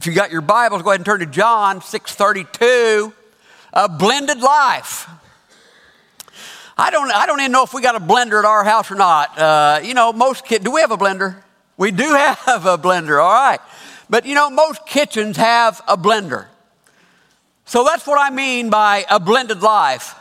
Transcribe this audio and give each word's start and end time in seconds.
If 0.00 0.06
you 0.06 0.14
got 0.14 0.30
your 0.30 0.40
Bibles, 0.40 0.80
go 0.80 0.88
ahead 0.88 1.00
and 1.00 1.04
turn 1.04 1.20
to 1.20 1.26
John 1.26 1.82
6:32, 1.82 3.12
a 3.74 3.86
blended 3.86 4.40
life. 4.40 5.06
I 6.78 6.90
don't, 6.90 7.12
I 7.12 7.26
don't 7.26 7.38
even 7.40 7.52
know 7.52 7.64
if 7.64 7.74
we 7.74 7.82
got 7.82 7.96
a 7.96 8.00
blender 8.00 8.38
at 8.38 8.46
our 8.46 8.64
house 8.64 8.90
or 8.90 8.94
not. 8.94 9.38
Uh, 9.38 9.80
you 9.84 9.92
know, 9.92 10.10
most 10.10 10.46
kids, 10.46 10.64
do 10.64 10.70
we 10.70 10.80
have 10.80 10.90
a 10.90 10.96
blender? 10.96 11.42
We 11.76 11.90
do 11.90 12.14
have 12.14 12.64
a 12.64 12.78
blender, 12.78 13.22
all 13.22 13.30
right. 13.30 13.60
But 14.08 14.24
you 14.24 14.34
know, 14.34 14.48
most 14.48 14.86
kitchens 14.86 15.36
have 15.36 15.82
a 15.86 15.98
blender. 15.98 16.46
So 17.66 17.84
that's 17.84 18.06
what 18.06 18.18
I 18.18 18.34
mean 18.34 18.70
by 18.70 19.04
a 19.10 19.20
blended 19.20 19.60
life. 19.60 20.14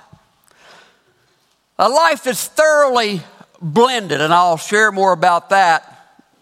A 1.77 1.87
life 1.87 2.25
that's 2.25 2.49
thoroughly 2.49 3.21
blended, 3.61 4.19
and 4.19 4.33
I'll 4.33 4.57
share 4.57 4.91
more 4.91 5.13
about 5.13 5.51
that 5.51 5.98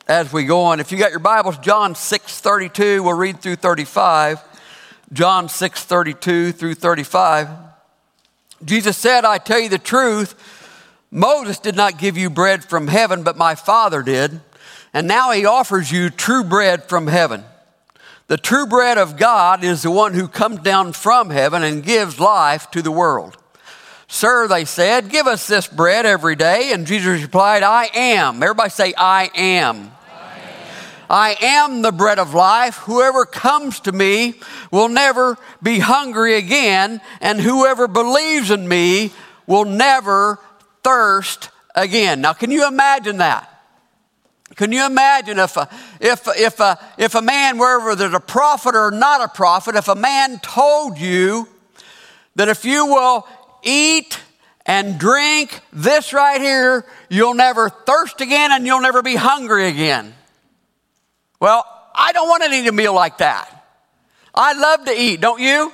as 0.07 0.31
we 0.31 0.45
go 0.45 0.61
on. 0.61 0.79
If 0.79 0.91
you 0.91 0.97
got 0.97 1.11
your 1.11 1.19
Bibles, 1.19 1.57
John 1.57 1.95
6 1.95 2.39
32, 2.39 3.03
we'll 3.03 3.13
read 3.13 3.41
through 3.41 3.57
35. 3.57 4.41
John 5.13 5.49
6 5.49 5.83
32 5.83 6.51
through 6.51 6.75
35. 6.75 7.49
Jesus 8.65 8.97
said, 8.97 9.25
I 9.25 9.37
tell 9.37 9.59
you 9.59 9.69
the 9.69 9.77
truth, 9.77 10.35
Moses 11.11 11.59
did 11.59 11.75
not 11.75 11.99
give 11.99 12.17
you 12.17 12.29
bread 12.29 12.63
from 12.63 12.87
heaven, 12.87 13.23
but 13.23 13.37
my 13.37 13.55
Father 13.55 14.01
did. 14.01 14.41
And 14.93 15.07
now 15.07 15.31
he 15.31 15.45
offers 15.45 15.91
you 15.91 16.09
true 16.09 16.43
bread 16.43 16.83
from 16.85 17.07
heaven. 17.07 17.43
The 18.27 18.37
true 18.37 18.65
bread 18.65 18.97
of 18.97 19.15
God 19.15 19.63
is 19.63 19.83
the 19.83 19.91
one 19.91 20.13
who 20.13 20.27
comes 20.27 20.59
down 20.59 20.93
from 20.93 21.29
heaven 21.29 21.63
and 21.63 21.83
gives 21.83 22.19
life 22.19 22.69
to 22.71 22.81
the 22.81 22.91
world. 22.91 23.37
Sir, 24.07 24.47
they 24.47 24.65
said, 24.65 25.09
give 25.09 25.27
us 25.27 25.47
this 25.47 25.67
bread 25.67 26.05
every 26.05 26.35
day. 26.35 26.71
And 26.73 26.87
Jesus 26.87 27.21
replied, 27.21 27.63
I 27.63 27.89
am. 27.93 28.41
Everybody 28.41 28.69
say, 28.69 28.93
I 28.97 29.29
am. 29.35 29.91
I 31.09 31.35
am 31.41 31.81
the 31.81 31.91
bread 31.91 32.19
of 32.19 32.33
life. 32.33 32.77
Whoever 32.77 33.25
comes 33.25 33.79
to 33.81 33.91
me 33.91 34.35
will 34.71 34.89
never 34.89 35.37
be 35.61 35.79
hungry 35.79 36.35
again, 36.35 37.01
and 37.21 37.39
whoever 37.39 37.87
believes 37.87 38.51
in 38.51 38.67
me 38.67 39.11
will 39.45 39.65
never 39.65 40.39
thirst 40.83 41.49
again. 41.75 42.21
Now, 42.21 42.33
can 42.33 42.51
you 42.51 42.67
imagine 42.67 43.17
that? 43.17 43.53
Can 44.55 44.71
you 44.71 44.85
imagine 44.85 45.37
if 45.39 45.55
a, 45.55 45.69
if, 45.99 46.27
if, 46.35 46.59
a, 46.59 46.79
if 46.97 47.15
a 47.15 47.21
man, 47.21 47.57
wherever 47.57 47.95
there's 47.95 48.13
a 48.13 48.19
prophet 48.19 48.75
or 48.75 48.91
not 48.91 49.21
a 49.21 49.27
prophet, 49.27 49.75
if 49.75 49.87
a 49.87 49.95
man 49.95 50.39
told 50.39 50.97
you 50.97 51.47
that 52.35 52.47
if 52.49 52.65
you 52.65 52.85
will 52.87 53.27
eat 53.63 54.19
and 54.65 54.99
drink 54.99 55.61
this 55.71 56.11
right 56.11 56.41
here, 56.41 56.85
you'll 57.09 57.35
never 57.35 57.69
thirst 57.69 58.19
again 58.19 58.51
and 58.51 58.65
you'll 58.65 58.81
never 58.81 59.01
be 59.01 59.15
hungry 59.15 59.67
again? 59.67 60.13
Well, 61.39 61.65
I 61.93 62.11
don't 62.13 62.27
want 62.27 62.43
to 62.43 62.51
eat 62.51 62.67
a 62.67 62.71
meal 62.71 62.93
like 62.93 63.19
that. 63.19 63.53
I 64.33 64.53
love 64.53 64.85
to 64.85 64.91
eat, 64.91 65.21
don't 65.21 65.41
you? 65.41 65.71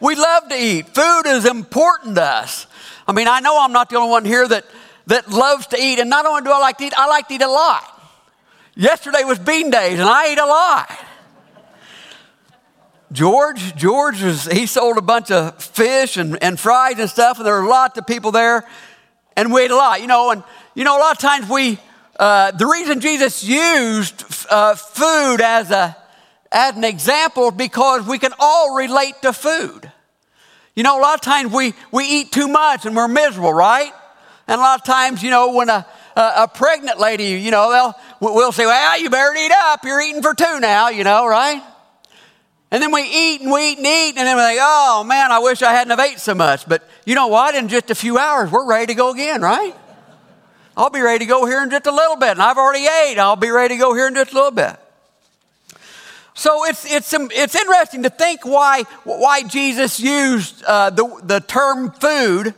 We 0.00 0.14
love 0.14 0.48
to 0.48 0.54
eat. 0.54 0.88
Food 0.88 1.22
is 1.26 1.46
important 1.46 2.16
to 2.16 2.22
us. 2.22 2.66
I 3.06 3.12
mean, 3.12 3.28
I 3.28 3.40
know 3.40 3.58
I'm 3.60 3.72
not 3.72 3.90
the 3.90 3.96
only 3.96 4.10
one 4.10 4.24
here 4.24 4.46
that, 4.46 4.64
that 5.06 5.30
loves 5.30 5.66
to 5.68 5.80
eat, 5.80 5.98
and 5.98 6.10
not 6.10 6.26
only 6.26 6.42
do 6.42 6.50
I 6.50 6.58
like 6.58 6.78
to 6.78 6.84
eat, 6.84 6.94
I 6.96 7.06
like 7.06 7.28
to 7.28 7.34
eat 7.34 7.42
a 7.42 7.48
lot. 7.48 7.90
Yesterday 8.74 9.24
was 9.24 9.38
bean 9.38 9.70
days, 9.70 9.98
and 9.98 10.08
I 10.08 10.26
ate 10.26 10.38
a 10.38 10.46
lot. 10.46 10.90
George, 13.12 13.76
George 13.76 14.22
was, 14.22 14.46
he 14.46 14.66
sold 14.66 14.98
a 14.98 15.02
bunch 15.02 15.30
of 15.30 15.62
fish 15.62 16.16
and, 16.16 16.42
and 16.42 16.58
fries 16.58 16.98
and 16.98 17.08
stuff, 17.08 17.38
and 17.38 17.46
there 17.46 17.62
were 17.62 17.68
lots 17.68 17.96
of 17.96 18.06
people 18.06 18.32
there, 18.32 18.66
and 19.36 19.52
we 19.52 19.62
ate 19.62 19.70
a 19.70 19.76
lot, 19.76 20.00
you 20.00 20.06
know, 20.06 20.30
and 20.30 20.42
you 20.74 20.82
know, 20.82 20.98
a 20.98 21.00
lot 21.00 21.12
of 21.12 21.18
times 21.18 21.48
we, 21.48 21.78
uh, 22.18 22.50
the 22.52 22.66
reason 22.66 23.00
Jesus 23.00 23.42
used 23.42 24.24
uh, 24.50 24.74
food 24.74 25.40
as, 25.40 25.70
a, 25.70 25.96
as 26.52 26.76
an 26.76 26.84
example 26.84 27.50
because 27.50 28.06
we 28.06 28.18
can 28.18 28.32
all 28.38 28.76
relate 28.76 29.14
to 29.22 29.32
food. 29.32 29.90
You 30.76 30.82
know, 30.82 30.98
a 30.98 31.02
lot 31.02 31.14
of 31.14 31.20
times 31.20 31.52
we, 31.52 31.74
we 31.92 32.04
eat 32.04 32.32
too 32.32 32.48
much 32.48 32.86
and 32.86 32.96
we're 32.96 33.08
miserable, 33.08 33.52
right? 33.52 33.92
And 34.46 34.60
a 34.60 34.62
lot 34.62 34.80
of 34.80 34.84
times, 34.84 35.22
you 35.22 35.30
know, 35.30 35.54
when 35.54 35.68
a, 35.68 35.86
a, 36.16 36.32
a 36.38 36.48
pregnant 36.48 36.98
lady, 36.98 37.24
you 37.24 37.50
know, 37.50 37.70
they'll, 37.70 38.34
we'll 38.34 38.52
say, 38.52 38.66
well, 38.66 39.00
you 39.00 39.10
better 39.10 39.34
eat 39.36 39.52
up. 39.52 39.84
You're 39.84 40.00
eating 40.00 40.22
for 40.22 40.34
two 40.34 40.60
now, 40.60 40.88
you 40.88 41.04
know, 41.04 41.26
right? 41.26 41.62
And 42.70 42.82
then 42.82 42.92
we 42.92 43.02
eat 43.02 43.40
and 43.40 43.52
we 43.52 43.70
eat 43.70 43.78
and 43.78 43.86
eat, 43.86 44.14
and 44.16 44.26
then 44.26 44.36
we're 44.36 44.42
like, 44.42 44.58
oh 44.60 45.04
man, 45.04 45.30
I 45.30 45.38
wish 45.38 45.62
I 45.62 45.72
hadn't 45.72 45.90
have 45.90 46.00
ate 46.00 46.18
so 46.18 46.34
much. 46.34 46.68
But 46.68 46.82
you 47.04 47.14
know 47.14 47.28
what? 47.28 47.54
In 47.54 47.68
just 47.68 47.90
a 47.90 47.94
few 47.94 48.18
hours, 48.18 48.50
we're 48.50 48.66
ready 48.66 48.86
to 48.86 48.94
go 48.94 49.12
again, 49.12 49.42
right? 49.42 49.74
I'll 50.76 50.90
be 50.90 51.00
ready 51.00 51.24
to 51.24 51.28
go 51.28 51.46
here 51.46 51.62
in 51.62 51.70
just 51.70 51.86
a 51.86 51.92
little 51.92 52.16
bit. 52.16 52.30
And 52.30 52.42
I've 52.42 52.58
already 52.58 52.86
ate. 52.86 53.18
I'll 53.18 53.36
be 53.36 53.50
ready 53.50 53.76
to 53.76 53.80
go 53.80 53.94
here 53.94 54.08
in 54.08 54.14
just 54.14 54.32
a 54.32 54.34
little 54.34 54.50
bit. 54.50 54.76
So 56.34 56.64
it's, 56.64 56.84
it's, 56.92 57.14
it's 57.14 57.54
interesting 57.54 58.02
to 58.02 58.10
think 58.10 58.44
why, 58.44 58.82
why 59.04 59.44
Jesus 59.44 60.00
used 60.00 60.64
uh, 60.64 60.90
the, 60.90 61.20
the 61.22 61.40
term 61.40 61.92
food 61.92 62.54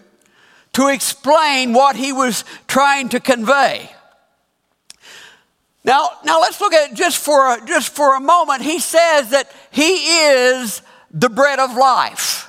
to 0.72 0.88
explain 0.88 1.74
what 1.74 1.96
he 1.96 2.12
was 2.12 2.44
trying 2.66 3.10
to 3.10 3.20
convey. 3.20 3.90
Now, 5.84 6.10
now 6.24 6.40
let's 6.40 6.60
look 6.60 6.72
at 6.72 6.90
it 6.90 6.96
just 6.96 7.18
for, 7.18 7.54
a, 7.54 7.66
just 7.66 7.94
for 7.94 8.16
a 8.16 8.20
moment. 8.20 8.62
He 8.62 8.78
says 8.78 9.30
that 9.30 9.50
he 9.70 9.92
is 10.26 10.82
the 11.10 11.28
bread 11.28 11.58
of 11.58 11.76
life. 11.76 12.48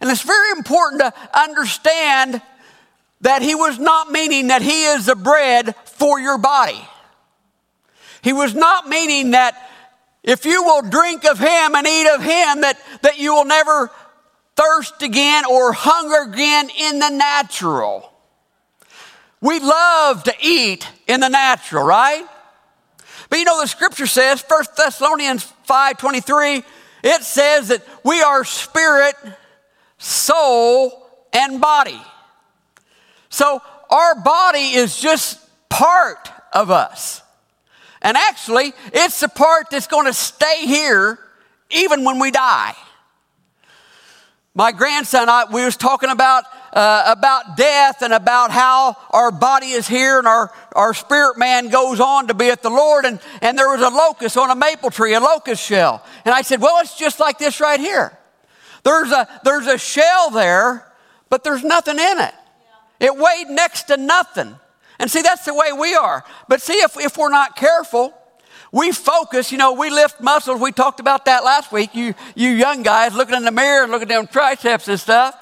And 0.00 0.10
it's 0.10 0.22
very 0.22 0.50
important 0.52 1.02
to 1.02 1.12
understand 1.38 2.40
that 3.20 3.42
he 3.42 3.54
was 3.54 3.78
not 3.78 4.10
meaning 4.10 4.48
that 4.48 4.62
he 4.62 4.84
is 4.84 5.06
the 5.06 5.16
bread 5.16 5.76
for 5.84 6.18
your 6.18 6.38
body. 6.38 6.80
He 8.22 8.32
was 8.32 8.54
not 8.54 8.88
meaning 8.88 9.32
that 9.32 9.70
if 10.22 10.44
you 10.44 10.62
will 10.62 10.82
drink 10.82 11.24
of 11.24 11.38
him 11.38 11.74
and 11.74 11.86
eat 11.86 12.08
of 12.08 12.22
him, 12.22 12.60
that, 12.60 12.78
that 13.02 13.18
you 13.18 13.34
will 13.34 13.46
never 13.46 13.90
thirst 14.56 15.02
again 15.02 15.44
or 15.50 15.72
hunger 15.72 16.30
again 16.30 16.68
in 16.78 16.98
the 16.98 17.08
natural. 17.08 18.12
We 19.40 19.58
love 19.58 20.24
to 20.24 20.34
eat 20.42 20.86
in 21.06 21.20
the 21.20 21.28
natural, 21.28 21.84
right? 21.84 22.26
But 23.30 23.38
you 23.38 23.44
know 23.44 23.60
the 23.60 23.68
scripture 23.68 24.06
says, 24.06 24.44
1 24.46 24.64
Thessalonians 24.76 25.50
5:23, 25.68 26.62
it 27.02 27.22
says 27.22 27.68
that 27.68 27.82
we 28.04 28.20
are 28.20 28.44
spirit, 28.44 29.14
soul, 29.96 31.06
and 31.32 31.60
body. 31.60 32.00
So 33.30 33.62
our 33.88 34.14
body 34.20 34.74
is 34.74 35.00
just 35.00 35.40
part 35.68 36.30
of 36.52 36.70
us. 36.70 37.22
And 38.02 38.16
actually, 38.16 38.72
it's 38.92 39.20
the 39.20 39.28
part 39.28 39.70
that's 39.70 39.86
going 39.86 40.06
to 40.06 40.12
stay 40.12 40.66
here 40.66 41.18
even 41.70 42.04
when 42.04 42.18
we 42.18 42.30
die. 42.30 42.74
My 44.54 44.72
grandson, 44.72 45.28
I, 45.28 45.44
we 45.50 45.64
was 45.64 45.76
talking 45.76 46.10
about 46.10 46.44
uh, 46.72 47.04
about 47.06 47.56
death 47.56 48.02
and 48.02 48.12
about 48.12 48.50
how 48.50 48.96
our 49.10 49.30
body 49.30 49.70
is 49.70 49.88
here 49.88 50.18
and 50.18 50.26
our, 50.26 50.52
our 50.76 50.94
spirit 50.94 51.36
man 51.36 51.68
goes 51.68 51.98
on 51.98 52.28
to 52.28 52.34
be 52.34 52.48
at 52.48 52.62
the 52.62 52.70
Lord. 52.70 53.04
And, 53.04 53.18
and 53.42 53.58
there 53.58 53.68
was 53.68 53.80
a 53.80 53.88
locust 53.88 54.36
on 54.36 54.50
a 54.50 54.54
maple 54.54 54.90
tree, 54.90 55.14
a 55.14 55.20
locust 55.20 55.64
shell. 55.64 56.04
And 56.24 56.32
I 56.34 56.42
said, 56.42 56.60
Well, 56.60 56.80
it's 56.80 56.96
just 56.96 57.18
like 57.18 57.38
this 57.38 57.60
right 57.60 57.80
here. 57.80 58.16
There's 58.82 59.10
a, 59.10 59.28
there's 59.44 59.66
a 59.66 59.78
shell 59.78 60.30
there, 60.30 60.86
but 61.28 61.44
there's 61.44 61.64
nothing 61.64 61.98
in 61.98 62.18
it. 62.20 62.34
It 63.00 63.16
weighed 63.16 63.48
next 63.48 63.84
to 63.84 63.96
nothing. 63.96 64.54
And 64.98 65.10
see, 65.10 65.22
that's 65.22 65.46
the 65.46 65.54
way 65.54 65.72
we 65.72 65.94
are. 65.94 66.24
But 66.46 66.60
see, 66.60 66.74
if, 66.74 66.98
if 66.98 67.16
we're 67.16 67.30
not 67.30 67.56
careful, 67.56 68.14
we 68.70 68.92
focus, 68.92 69.50
you 69.50 69.58
know, 69.58 69.72
we 69.72 69.90
lift 69.90 70.20
muscles. 70.20 70.60
We 70.60 70.70
talked 70.70 71.00
about 71.00 71.24
that 71.24 71.42
last 71.42 71.72
week. 71.72 71.94
You, 71.94 72.14
you 72.36 72.50
young 72.50 72.82
guys 72.82 73.14
looking 73.14 73.34
in 73.34 73.44
the 73.44 73.50
mirror 73.50 73.82
and 73.82 73.90
looking 73.90 74.10
at 74.10 74.14
them 74.14 74.26
triceps 74.26 74.86
and 74.86 75.00
stuff. 75.00 75.34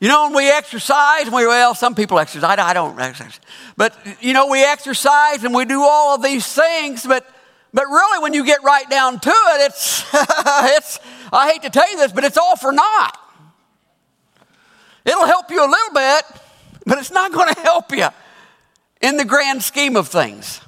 You 0.00 0.08
know, 0.08 0.24
when 0.24 0.34
we 0.34 0.50
exercise, 0.50 1.30
we, 1.30 1.46
well, 1.46 1.74
some 1.74 1.94
people 1.94 2.18
exercise. 2.18 2.58
I, 2.58 2.62
I 2.62 2.74
don't 2.74 3.00
exercise. 3.00 3.40
But, 3.76 3.96
you 4.20 4.34
know, 4.34 4.48
we 4.48 4.62
exercise 4.62 5.42
and 5.44 5.54
we 5.54 5.64
do 5.64 5.80
all 5.80 6.14
of 6.14 6.22
these 6.22 6.46
things. 6.46 7.06
But, 7.06 7.26
but 7.72 7.86
really, 7.86 8.22
when 8.22 8.34
you 8.34 8.44
get 8.44 8.62
right 8.62 8.88
down 8.90 9.18
to 9.18 9.30
it, 9.30 9.62
it's, 9.62 10.04
it's, 10.12 11.00
I 11.32 11.50
hate 11.50 11.62
to 11.62 11.70
tell 11.70 11.90
you 11.90 11.96
this, 11.96 12.12
but 12.12 12.22
it's 12.22 12.36
all 12.36 12.56
for 12.56 12.70
naught. 12.70 13.18
It'll 15.04 15.26
help 15.26 15.50
you 15.50 15.60
a 15.60 15.68
little 15.68 15.94
bit, 15.94 16.22
but 16.86 16.98
it's 16.98 17.10
not 17.10 17.32
going 17.32 17.52
to 17.52 17.60
help 17.60 17.92
you 17.92 18.08
in 19.00 19.16
the 19.16 19.24
grand 19.24 19.62
scheme 19.62 19.96
of 19.96 20.08
things. 20.08 20.60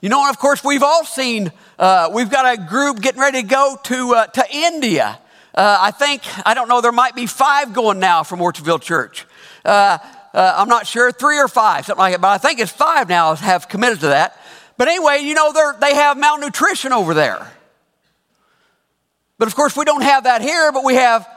You 0.00 0.08
know, 0.08 0.28
of 0.28 0.38
course, 0.38 0.64
we've 0.64 0.82
all 0.82 1.04
seen, 1.04 1.52
uh, 1.78 2.10
we've 2.12 2.30
got 2.30 2.58
a 2.58 2.60
group 2.60 3.00
getting 3.00 3.20
ready 3.20 3.42
to 3.42 3.46
go 3.46 3.78
to, 3.84 4.14
uh, 4.14 4.26
to 4.26 4.44
India. 4.50 5.18
Uh, 5.54 5.78
I 5.80 5.90
think, 5.92 6.22
I 6.46 6.54
don't 6.54 6.68
know, 6.68 6.80
there 6.80 6.92
might 6.92 7.14
be 7.14 7.26
five 7.26 7.72
going 7.72 8.00
now 8.00 8.22
from 8.24 8.40
Orchardville 8.40 8.80
Church. 8.80 9.26
Uh, 9.64 9.98
uh, 10.34 10.54
I'm 10.56 10.68
not 10.68 10.86
sure, 10.86 11.12
three 11.12 11.38
or 11.38 11.46
five, 11.46 11.86
something 11.86 12.00
like 12.00 12.14
that, 12.14 12.20
but 12.20 12.28
I 12.28 12.38
think 12.38 12.58
it's 12.58 12.72
five 12.72 13.08
now 13.08 13.34
have 13.34 13.68
committed 13.68 14.00
to 14.00 14.08
that. 14.08 14.36
But 14.76 14.88
anyway, 14.88 15.18
you 15.20 15.34
know, 15.34 15.52
they 15.78 15.94
have 15.94 16.16
malnutrition 16.16 16.92
over 16.92 17.14
there. 17.14 17.52
But 19.38 19.48
of 19.48 19.54
course, 19.54 19.76
we 19.76 19.84
don't 19.84 20.02
have 20.02 20.24
that 20.24 20.40
here, 20.40 20.72
but 20.72 20.84
we 20.84 20.94
have 20.94 21.28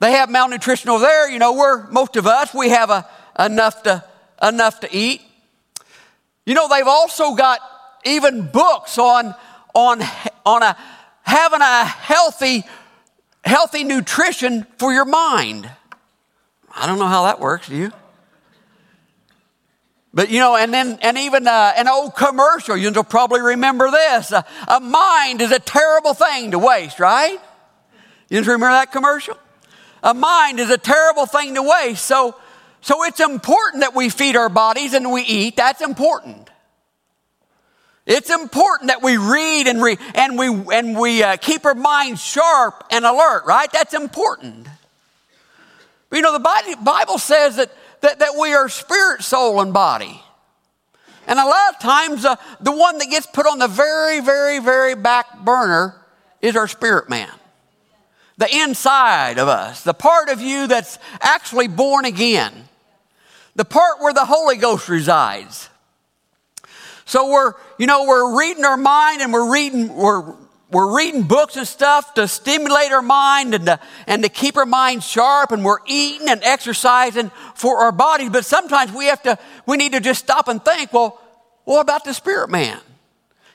they 0.00 0.12
have 0.12 0.30
malnutrition 0.30 0.90
over 0.90 1.04
there. 1.04 1.30
You 1.30 1.38
know, 1.38 1.52
we're, 1.52 1.88
most 1.90 2.16
of 2.16 2.26
us, 2.26 2.52
we 2.52 2.70
have 2.70 2.90
a, 2.90 3.06
enough, 3.38 3.82
to, 3.84 4.02
enough 4.42 4.80
to 4.80 4.88
eat. 4.94 5.22
You 6.46 6.54
know, 6.54 6.68
they've 6.68 6.86
also 6.86 7.34
got 7.34 7.60
even 8.04 8.46
books 8.46 8.98
on, 8.98 9.34
on, 9.74 10.02
on 10.44 10.62
a, 10.62 10.76
having 11.22 11.60
a 11.60 11.84
healthy, 11.84 12.64
healthy 13.44 13.84
nutrition 13.84 14.66
for 14.78 14.92
your 14.92 15.04
mind. 15.04 15.70
I 16.74 16.86
don't 16.86 16.98
know 16.98 17.06
how 17.06 17.24
that 17.24 17.38
works, 17.38 17.68
do 17.68 17.76
you? 17.76 17.92
But 20.12 20.30
you 20.30 20.40
know, 20.40 20.56
and 20.56 20.74
then, 20.74 20.98
and 21.02 21.18
even 21.18 21.46
uh, 21.46 21.72
an 21.76 21.86
old 21.86 22.16
commercial, 22.16 22.76
you'll 22.76 23.04
probably 23.04 23.40
remember 23.40 23.90
this. 23.90 24.32
Uh, 24.32 24.42
a 24.66 24.80
mind 24.80 25.40
is 25.40 25.52
a 25.52 25.60
terrible 25.60 26.14
thing 26.14 26.50
to 26.50 26.58
waste, 26.58 26.98
right? 26.98 27.38
You 28.28 28.40
remember 28.40 28.70
that 28.70 28.90
commercial? 28.90 29.36
A 30.02 30.14
mind 30.14 30.60
is 30.60 30.70
a 30.70 30.78
terrible 30.78 31.26
thing 31.26 31.54
to 31.54 31.62
waste. 31.62 32.04
So, 32.04 32.34
so 32.80 33.04
it's 33.04 33.20
important 33.20 33.82
that 33.82 33.94
we 33.94 34.08
feed 34.08 34.36
our 34.36 34.48
bodies 34.48 34.94
and 34.94 35.12
we 35.12 35.22
eat. 35.22 35.56
That's 35.56 35.82
important. 35.82 36.48
It's 38.06 38.30
important 38.30 38.88
that 38.88 39.02
we 39.02 39.18
read 39.18 39.66
and, 39.66 39.82
re, 39.82 39.98
and 40.14 40.38
we, 40.38 40.48
and 40.74 40.98
we 40.98 41.22
uh, 41.22 41.36
keep 41.36 41.64
our 41.64 41.74
minds 41.74 42.22
sharp 42.22 42.84
and 42.90 43.04
alert, 43.04 43.44
right? 43.46 43.70
That's 43.70 43.94
important. 43.94 44.66
But 46.08 46.16
you 46.16 46.22
know, 46.22 46.32
the 46.32 46.76
Bible 46.82 47.18
says 47.18 47.56
that 47.56 47.70
that, 48.00 48.18
that 48.20 48.34
we 48.38 48.52
are 48.52 48.68
spirit, 48.68 49.22
soul, 49.22 49.60
and 49.60 49.72
body. 49.72 50.20
And 51.26 51.38
a 51.38 51.44
lot 51.44 51.74
of 51.74 51.80
times, 51.80 52.24
uh, 52.24 52.36
the 52.60 52.72
one 52.72 52.98
that 52.98 53.08
gets 53.10 53.26
put 53.26 53.46
on 53.46 53.58
the 53.58 53.68
very, 53.68 54.20
very, 54.20 54.58
very 54.58 54.94
back 54.94 55.40
burner 55.40 55.94
is 56.40 56.56
our 56.56 56.66
spirit 56.66 57.08
man. 57.08 57.30
The 58.40 58.48
inside 58.62 59.38
of 59.38 59.48
us, 59.48 59.84
the 59.84 59.92
part 59.92 60.30
of 60.30 60.40
you 60.40 60.66
that's 60.66 60.98
actually 61.20 61.68
born 61.68 62.06
again, 62.06 62.54
the 63.54 63.66
part 63.66 64.00
where 64.00 64.14
the 64.14 64.24
Holy 64.24 64.56
Ghost 64.56 64.88
resides. 64.88 65.68
So 67.04 67.30
we're, 67.30 67.52
you 67.78 67.86
know, 67.86 68.06
we're 68.06 68.38
reading 68.38 68.64
our 68.64 68.78
mind 68.78 69.20
and 69.20 69.30
we're 69.30 69.52
reading, 69.52 69.94
we're 69.94 70.34
we're 70.70 70.96
reading 70.96 71.24
books 71.24 71.58
and 71.58 71.68
stuff 71.68 72.14
to 72.14 72.26
stimulate 72.26 72.92
our 72.92 73.02
mind 73.02 73.54
and 73.54 73.66
to, 73.66 73.80
and 74.06 74.22
to 74.22 74.30
keep 74.30 74.56
our 74.56 74.64
mind 74.64 75.02
sharp 75.02 75.52
and 75.52 75.62
we're 75.62 75.80
eating 75.86 76.30
and 76.30 76.42
exercising 76.42 77.30
for 77.54 77.80
our 77.80 77.92
bodies. 77.92 78.30
But 78.30 78.46
sometimes 78.46 78.90
we 78.90 79.04
have 79.06 79.22
to 79.24 79.38
we 79.66 79.76
need 79.76 79.92
to 79.92 80.00
just 80.00 80.24
stop 80.24 80.48
and 80.48 80.64
think 80.64 80.94
well 80.94 81.20
what 81.64 81.80
about 81.82 82.04
the 82.04 82.14
spirit 82.14 82.48
man? 82.48 82.80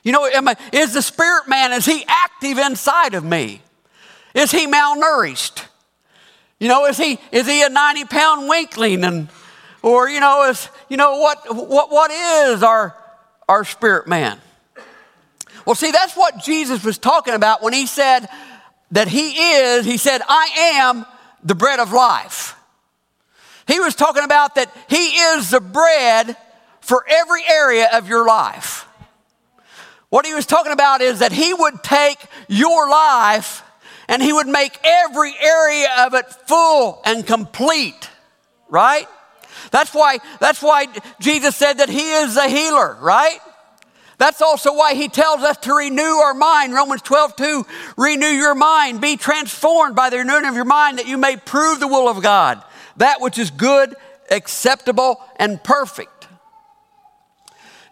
You 0.04 0.12
know 0.12 0.30
I, 0.32 0.54
is 0.72 0.94
the 0.94 1.02
spirit 1.02 1.48
man 1.48 1.72
is 1.72 1.86
he 1.86 2.04
active 2.06 2.58
inside 2.58 3.14
of 3.14 3.24
me 3.24 3.62
is 4.36 4.52
he 4.52 4.68
malnourished 4.68 5.64
you 6.60 6.68
know 6.68 6.86
is 6.86 6.96
he 6.96 7.18
is 7.32 7.48
he 7.48 7.62
a 7.64 7.68
90 7.68 8.04
pound 8.04 8.48
weakling 8.48 9.02
and 9.02 9.28
or 9.82 10.08
you 10.08 10.20
know 10.20 10.48
is 10.48 10.68
you 10.88 10.96
know 10.96 11.18
what 11.18 11.38
what 11.48 11.90
what 11.90 12.12
is 12.12 12.62
our 12.62 12.96
our 13.48 13.64
spirit 13.64 14.06
man 14.06 14.40
well, 15.66 15.74
see, 15.74 15.90
that's 15.90 16.16
what 16.16 16.38
Jesus 16.38 16.84
was 16.84 16.96
talking 16.96 17.34
about 17.34 17.60
when 17.60 17.72
he 17.72 17.86
said 17.86 18.28
that 18.92 19.08
he 19.08 19.30
is, 19.32 19.84
he 19.84 19.96
said, 19.96 20.22
I 20.28 20.76
am 20.76 21.04
the 21.42 21.56
bread 21.56 21.80
of 21.80 21.92
life. 21.92 22.54
He 23.66 23.80
was 23.80 23.96
talking 23.96 24.22
about 24.22 24.54
that 24.54 24.72
he 24.88 25.08
is 25.08 25.50
the 25.50 25.60
bread 25.60 26.36
for 26.80 27.04
every 27.08 27.42
area 27.50 27.88
of 27.92 28.08
your 28.08 28.24
life. 28.24 28.86
What 30.08 30.24
he 30.24 30.34
was 30.34 30.46
talking 30.46 30.70
about 30.70 31.00
is 31.00 31.18
that 31.18 31.32
he 31.32 31.52
would 31.52 31.82
take 31.82 32.18
your 32.46 32.88
life 32.88 33.64
and 34.08 34.22
he 34.22 34.32
would 34.32 34.46
make 34.46 34.78
every 34.84 35.34
area 35.40 35.88
of 36.00 36.14
it 36.14 36.26
full 36.46 37.02
and 37.04 37.26
complete, 37.26 38.08
right? 38.68 39.06
That's 39.70 39.92
why, 39.94 40.18
that's 40.40 40.62
why 40.62 40.86
Jesus 41.20 41.56
said 41.56 41.74
that 41.74 41.88
he 41.88 42.12
is 42.12 42.36
a 42.36 42.48
healer, 42.48 42.96
right? 43.00 43.38
That's 44.18 44.40
also 44.40 44.74
why 44.74 44.94
he 44.94 45.08
tells 45.08 45.42
us 45.42 45.58
to 45.58 45.74
renew 45.74 46.02
our 46.02 46.34
mind. 46.34 46.72
Romans 46.72 47.02
12, 47.02 47.36
2, 47.36 47.66
renew 47.98 48.26
your 48.26 48.54
mind. 48.54 49.00
Be 49.00 49.16
transformed 49.16 49.94
by 49.94 50.08
the 50.08 50.18
renewing 50.18 50.46
of 50.46 50.54
your 50.54 50.64
mind 50.64 50.98
that 50.98 51.06
you 51.06 51.18
may 51.18 51.36
prove 51.36 51.80
the 51.80 51.88
will 51.88 52.08
of 52.08 52.22
God, 52.22 52.62
that 52.96 53.20
which 53.20 53.38
is 53.38 53.50
good, 53.50 53.94
acceptable, 54.30 55.20
and 55.36 55.62
perfect. 55.62 56.15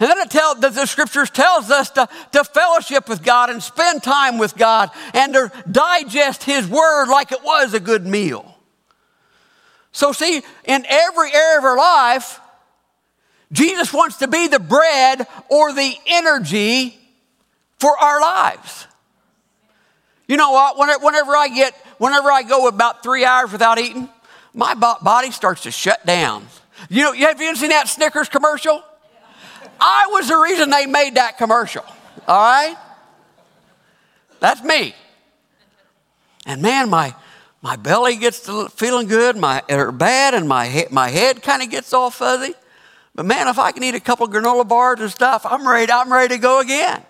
And 0.05 0.11
then 0.11 0.19
it 0.19 0.31
tells 0.31 0.61
the, 0.61 0.69
the 0.69 0.85
scriptures 0.85 1.31
tells 1.31 1.71
us 1.71 1.89
to, 1.93 2.07
to 2.33 2.45
fellowship 2.45 3.09
with 3.09 3.25
God 3.25 3.49
and 3.49 3.63
spend 3.63 4.03
time 4.03 4.37
with 4.37 4.55
God 4.55 4.91
and 5.15 5.33
to 5.33 5.51
digest 5.73 6.45
his 6.45 6.69
word 6.69 7.07
like 7.07 7.33
it 7.33 7.43
was 7.43 7.73
a 7.73 7.81
good 7.81 8.05
meal. 8.05 8.55
So 9.93 10.13
see, 10.13 10.43
in 10.67 10.85
every 10.87 11.33
area 11.33 11.57
of 11.57 11.65
our 11.65 11.79
life, 11.79 12.39
Jesus 13.51 13.95
wants 13.95 14.19
to 14.19 14.29
be 14.29 14.47
the 14.47 14.59
bread 14.59 15.27
or 15.49 15.73
the 15.73 15.95
energy 16.07 16.99
for 17.79 17.99
our 17.99 18.21
lives. 18.21 18.87
You 20.29 20.37
know 20.37 20.51
what? 20.51 20.77
Whenever 20.77 21.35
I 21.35 21.49
get, 21.49 21.73
whenever 21.97 22.31
I 22.31 22.43
go 22.43 22.69
about 22.69 23.03
three 23.03 23.25
hours 23.25 23.53
without 23.53 23.79
eating, 23.79 24.11
my 24.53 24.75
body 24.75 25.31
starts 25.31 25.63
to 25.63 25.71
shut 25.71 26.05
down. 26.05 26.47
You 26.91 27.05
know, 27.05 27.13
have 27.15 27.41
you 27.41 27.49
ever 27.49 27.57
seen 27.57 27.71
that 27.71 27.89
Snickers 27.89 28.29
commercial? 28.29 28.83
I 29.81 30.09
was 30.11 30.29
the 30.29 30.37
reason 30.37 30.71
they 30.71 30.87
made 30.87 31.17
that 31.17 31.39
commercial. 31.39 31.85
All 32.27 32.43
right? 32.43 32.77
That's 34.41 34.63
me. 34.63 34.95
And 36.47 36.61
man, 36.61 36.91
my, 36.91 37.15
my 37.63 37.77
belly 37.77 38.17
gets 38.17 38.41
to 38.41 38.69
feeling 38.69 39.07
good, 39.07 39.37
my 39.37 39.63
or 39.71 39.93
bad, 39.93 40.35
and 40.35 40.49
my, 40.49 40.87
my 40.91 41.09
head 41.09 41.43
kind 41.43 41.63
of 41.63 41.71
gets 41.71 41.93
all 41.93 42.11
fuzzy. 42.11 42.55
But 43.15 43.27
man, 43.27 43.49
if 43.49 43.59
I 43.59 43.73
can 43.73 43.83
eat 43.85 43.95
a 43.95 44.01
couple 44.01 44.27
granola 44.29 44.67
bars 44.67 45.01
and 45.01 45.11
stuff, 45.11 45.47
I'm 45.47 45.67
ready, 45.67 45.91
I'm 45.91 46.13
ready 46.13 46.35
to 46.35 46.41
go 46.41 46.61
again. 46.61 47.03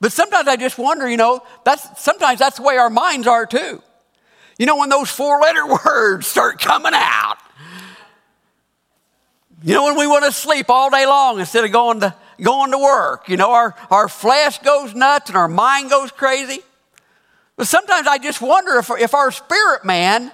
But 0.00 0.12
sometimes 0.12 0.48
I 0.48 0.56
just 0.56 0.78
wonder, 0.78 1.08
you 1.08 1.16
know, 1.16 1.42
that's 1.64 2.02
sometimes 2.02 2.40
that's 2.40 2.56
the 2.56 2.62
way 2.62 2.76
our 2.76 2.90
minds 2.90 3.26
are 3.26 3.46
too. 3.46 3.80
You 4.58 4.66
know, 4.66 4.76
when 4.76 4.88
those 4.88 5.10
four 5.10 5.40
letter 5.40 5.64
words 5.86 6.26
start 6.26 6.60
coming 6.60 6.92
out. 6.94 7.38
You 9.64 9.74
know, 9.74 9.84
when 9.84 9.96
we 9.96 10.08
want 10.08 10.24
to 10.24 10.32
sleep 10.32 10.68
all 10.68 10.90
day 10.90 11.06
long 11.06 11.38
instead 11.38 11.64
of 11.64 11.70
going 11.70 12.00
to 12.00 12.14
going 12.40 12.72
to 12.72 12.78
work, 12.78 13.28
you 13.28 13.36
know, 13.36 13.52
our, 13.52 13.76
our 13.90 14.08
flesh 14.08 14.58
goes 14.58 14.94
nuts 14.94 15.30
and 15.30 15.36
our 15.36 15.46
mind 15.46 15.90
goes 15.90 16.10
crazy. 16.10 16.60
But 17.56 17.68
sometimes 17.68 18.08
I 18.08 18.18
just 18.18 18.40
wonder 18.40 18.78
if, 18.78 18.90
if 18.90 19.14
our 19.14 19.30
spirit 19.30 19.84
man, 19.84 20.32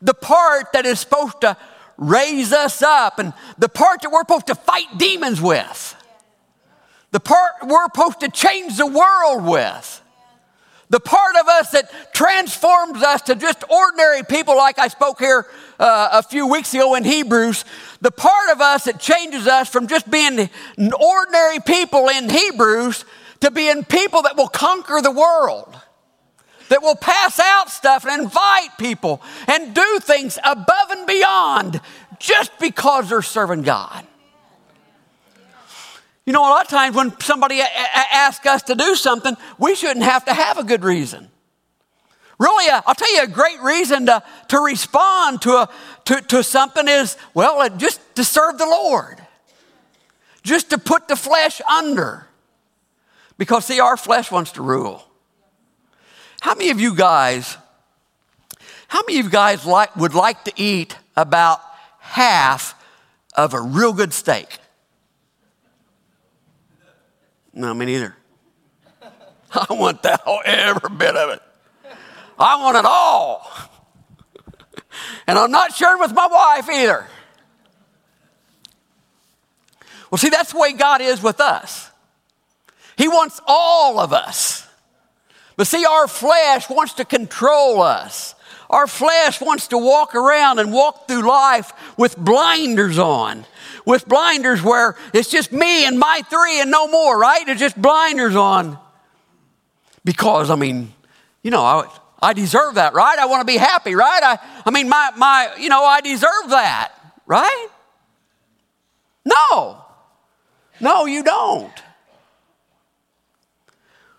the 0.00 0.14
part 0.14 0.72
that 0.72 0.86
is 0.86 1.00
supposed 1.00 1.42
to 1.42 1.56
raise 1.98 2.52
us 2.52 2.80
up, 2.80 3.18
and 3.18 3.34
the 3.58 3.68
part 3.68 4.00
that 4.02 4.10
we're 4.10 4.20
supposed 4.20 4.46
to 4.46 4.54
fight 4.54 4.86
demons 4.96 5.40
with, 5.42 5.94
the 7.10 7.20
part 7.20 7.52
we're 7.66 7.84
supposed 7.84 8.20
to 8.20 8.30
change 8.30 8.78
the 8.78 8.86
world 8.86 9.44
with, 9.44 10.01
the 10.92 11.00
part 11.00 11.36
of 11.40 11.48
us 11.48 11.70
that 11.70 12.12
transforms 12.12 13.02
us 13.02 13.22
to 13.22 13.34
just 13.34 13.64
ordinary 13.70 14.22
people, 14.24 14.54
like 14.54 14.78
I 14.78 14.88
spoke 14.88 15.18
here 15.18 15.46
uh, 15.80 16.10
a 16.12 16.22
few 16.22 16.46
weeks 16.46 16.74
ago 16.74 16.94
in 16.96 17.04
Hebrews, 17.04 17.64
the 18.02 18.10
part 18.10 18.50
of 18.50 18.60
us 18.60 18.84
that 18.84 19.00
changes 19.00 19.46
us 19.46 19.70
from 19.70 19.86
just 19.86 20.10
being 20.10 20.50
ordinary 20.78 21.60
people 21.64 22.10
in 22.10 22.28
Hebrews 22.28 23.06
to 23.40 23.50
being 23.50 23.84
people 23.84 24.20
that 24.22 24.36
will 24.36 24.48
conquer 24.48 25.00
the 25.00 25.10
world 25.10 25.74
that 26.68 26.82
will 26.82 26.96
pass 26.96 27.40
out 27.40 27.70
stuff 27.70 28.04
and 28.04 28.24
invite 28.24 28.76
people 28.78 29.22
and 29.48 29.74
do 29.74 29.98
things 30.00 30.38
above 30.44 30.90
and 30.90 31.06
beyond 31.06 31.80
just 32.18 32.50
because 32.58 33.08
they're 33.08 33.22
serving 33.22 33.62
God. 33.62 34.06
You 36.24 36.32
know, 36.32 36.42
a 36.42 36.50
lot 36.50 36.64
of 36.64 36.70
times 36.70 36.94
when 36.94 37.18
somebody 37.20 37.60
asks 37.60 38.46
us 38.46 38.62
to 38.64 38.74
do 38.74 38.94
something, 38.94 39.36
we 39.58 39.74
shouldn't 39.74 40.04
have 40.04 40.24
to 40.26 40.34
have 40.34 40.58
a 40.58 40.64
good 40.64 40.84
reason. 40.84 41.28
Really, 42.38 42.68
uh, 42.70 42.82
I'll 42.86 42.94
tell 42.94 43.12
you 43.14 43.22
a 43.22 43.28
great 43.28 43.60
reason 43.60 44.06
to, 44.06 44.22
to 44.48 44.58
respond 44.58 45.42
to, 45.42 45.50
a, 45.50 45.68
to, 46.06 46.20
to 46.22 46.42
something 46.42 46.88
is, 46.88 47.16
well, 47.34 47.60
uh, 47.60 47.68
just 47.68 48.00
to 48.16 48.24
serve 48.24 48.58
the 48.58 48.66
Lord, 48.66 49.20
just 50.42 50.70
to 50.70 50.78
put 50.78 51.08
the 51.08 51.16
flesh 51.16 51.60
under. 51.70 52.26
Because, 53.38 53.66
see, 53.66 53.80
our 53.80 53.96
flesh 53.96 54.30
wants 54.30 54.52
to 54.52 54.62
rule. 54.62 55.04
How 56.40 56.54
many 56.54 56.70
of 56.70 56.80
you 56.80 56.96
guys, 56.96 57.56
how 58.88 59.02
many 59.06 59.20
of 59.20 59.26
you 59.26 59.30
guys 59.30 59.64
like, 59.64 59.94
would 59.96 60.14
like 60.14 60.44
to 60.44 60.52
eat 60.56 60.96
about 61.16 61.60
half 62.00 62.74
of 63.36 63.54
a 63.54 63.60
real 63.60 63.92
good 63.92 64.12
steak? 64.12 64.58
No, 67.52 67.72
me 67.74 67.86
neither. 67.86 68.16
I 69.52 69.66
want 69.70 70.02
that 70.02 70.20
whole, 70.20 70.40
every 70.44 70.96
bit 70.96 71.16
of 71.16 71.30
it. 71.30 71.42
I 72.38 72.62
want 72.62 72.76
it 72.76 72.84
all. 72.84 73.50
And 75.26 75.38
I'm 75.38 75.50
not 75.50 75.72
sharing 75.72 76.00
with 76.00 76.12
my 76.12 76.26
wife 76.26 76.68
either. 76.68 77.06
Well, 80.10 80.18
see, 80.18 80.28
that's 80.28 80.52
the 80.52 80.58
way 80.58 80.74
God 80.74 81.00
is 81.00 81.22
with 81.22 81.40
us. 81.40 81.90
He 82.98 83.08
wants 83.08 83.40
all 83.46 83.98
of 83.98 84.12
us. 84.12 84.68
But 85.56 85.66
see, 85.66 85.86
our 85.86 86.06
flesh 86.08 86.68
wants 86.68 86.94
to 86.94 87.06
control 87.06 87.80
us. 87.80 88.34
Our 88.72 88.86
flesh 88.86 89.38
wants 89.42 89.68
to 89.68 89.78
walk 89.78 90.14
around 90.14 90.58
and 90.58 90.72
walk 90.72 91.06
through 91.06 91.28
life 91.28 91.72
with 91.98 92.16
blinders 92.16 92.98
on. 92.98 93.44
With 93.84 94.08
blinders 94.08 94.62
where 94.62 94.96
it's 95.12 95.30
just 95.30 95.52
me 95.52 95.84
and 95.84 95.98
my 95.98 96.22
three 96.30 96.60
and 96.60 96.70
no 96.70 96.88
more, 96.88 97.18
right? 97.18 97.46
It's 97.46 97.60
just 97.60 97.80
blinders 97.80 98.34
on. 98.34 98.78
Because, 100.04 100.48
I 100.50 100.54
mean, 100.54 100.94
you 101.42 101.50
know, 101.50 101.62
I, 101.62 101.86
I 102.22 102.32
deserve 102.32 102.76
that, 102.76 102.94
right? 102.94 103.18
I 103.18 103.26
want 103.26 103.42
to 103.42 103.44
be 103.44 103.58
happy, 103.58 103.94
right? 103.94 104.22
I, 104.22 104.38
I 104.64 104.70
mean, 104.70 104.88
my, 104.88 105.10
my, 105.18 105.54
you 105.58 105.68
know, 105.68 105.84
I 105.84 106.00
deserve 106.00 106.48
that, 106.48 106.92
right? 107.26 107.68
No. 109.24 109.84
No, 110.80 111.04
you 111.04 111.22
don't. 111.22 111.72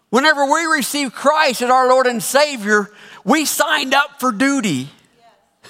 Whenever 0.09 0.45
we 0.45 0.65
receive 0.65 1.11
Christ 1.11 1.63
as 1.63 1.71
our 1.71 1.89
Lord 1.89 2.05
and 2.05 2.21
Savior, 2.21 2.91
we 3.23 3.45
signed 3.45 3.93
up 3.93 4.19
for 4.19 4.31
duty. 4.31 4.89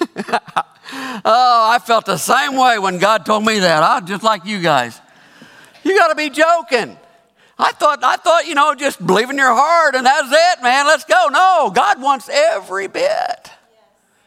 oh, 0.16 1.22
I 1.24 1.78
felt 1.84 2.06
the 2.06 2.16
same 2.16 2.56
way 2.56 2.78
when 2.78 2.98
God 2.98 3.24
told 3.24 3.44
me 3.44 3.60
that. 3.60 3.82
I 3.82 4.00
just 4.00 4.22
like 4.22 4.44
you 4.44 4.60
guys. 4.60 5.00
You 5.84 5.96
got 5.96 6.08
to 6.08 6.14
be 6.14 6.30
joking. 6.30 6.96
I 7.58 7.72
thought, 7.72 8.02
I 8.02 8.16
thought, 8.16 8.46
you 8.46 8.54
know, 8.54 8.74
just 8.74 9.04
believe 9.04 9.30
in 9.30 9.38
your 9.38 9.54
heart 9.54 9.94
and 9.94 10.04
that's 10.04 10.28
it, 10.30 10.62
man. 10.62 10.86
Let's 10.86 11.04
go. 11.04 11.28
No, 11.30 11.70
God 11.72 12.02
wants 12.02 12.28
every 12.28 12.88
bit. 12.88 13.50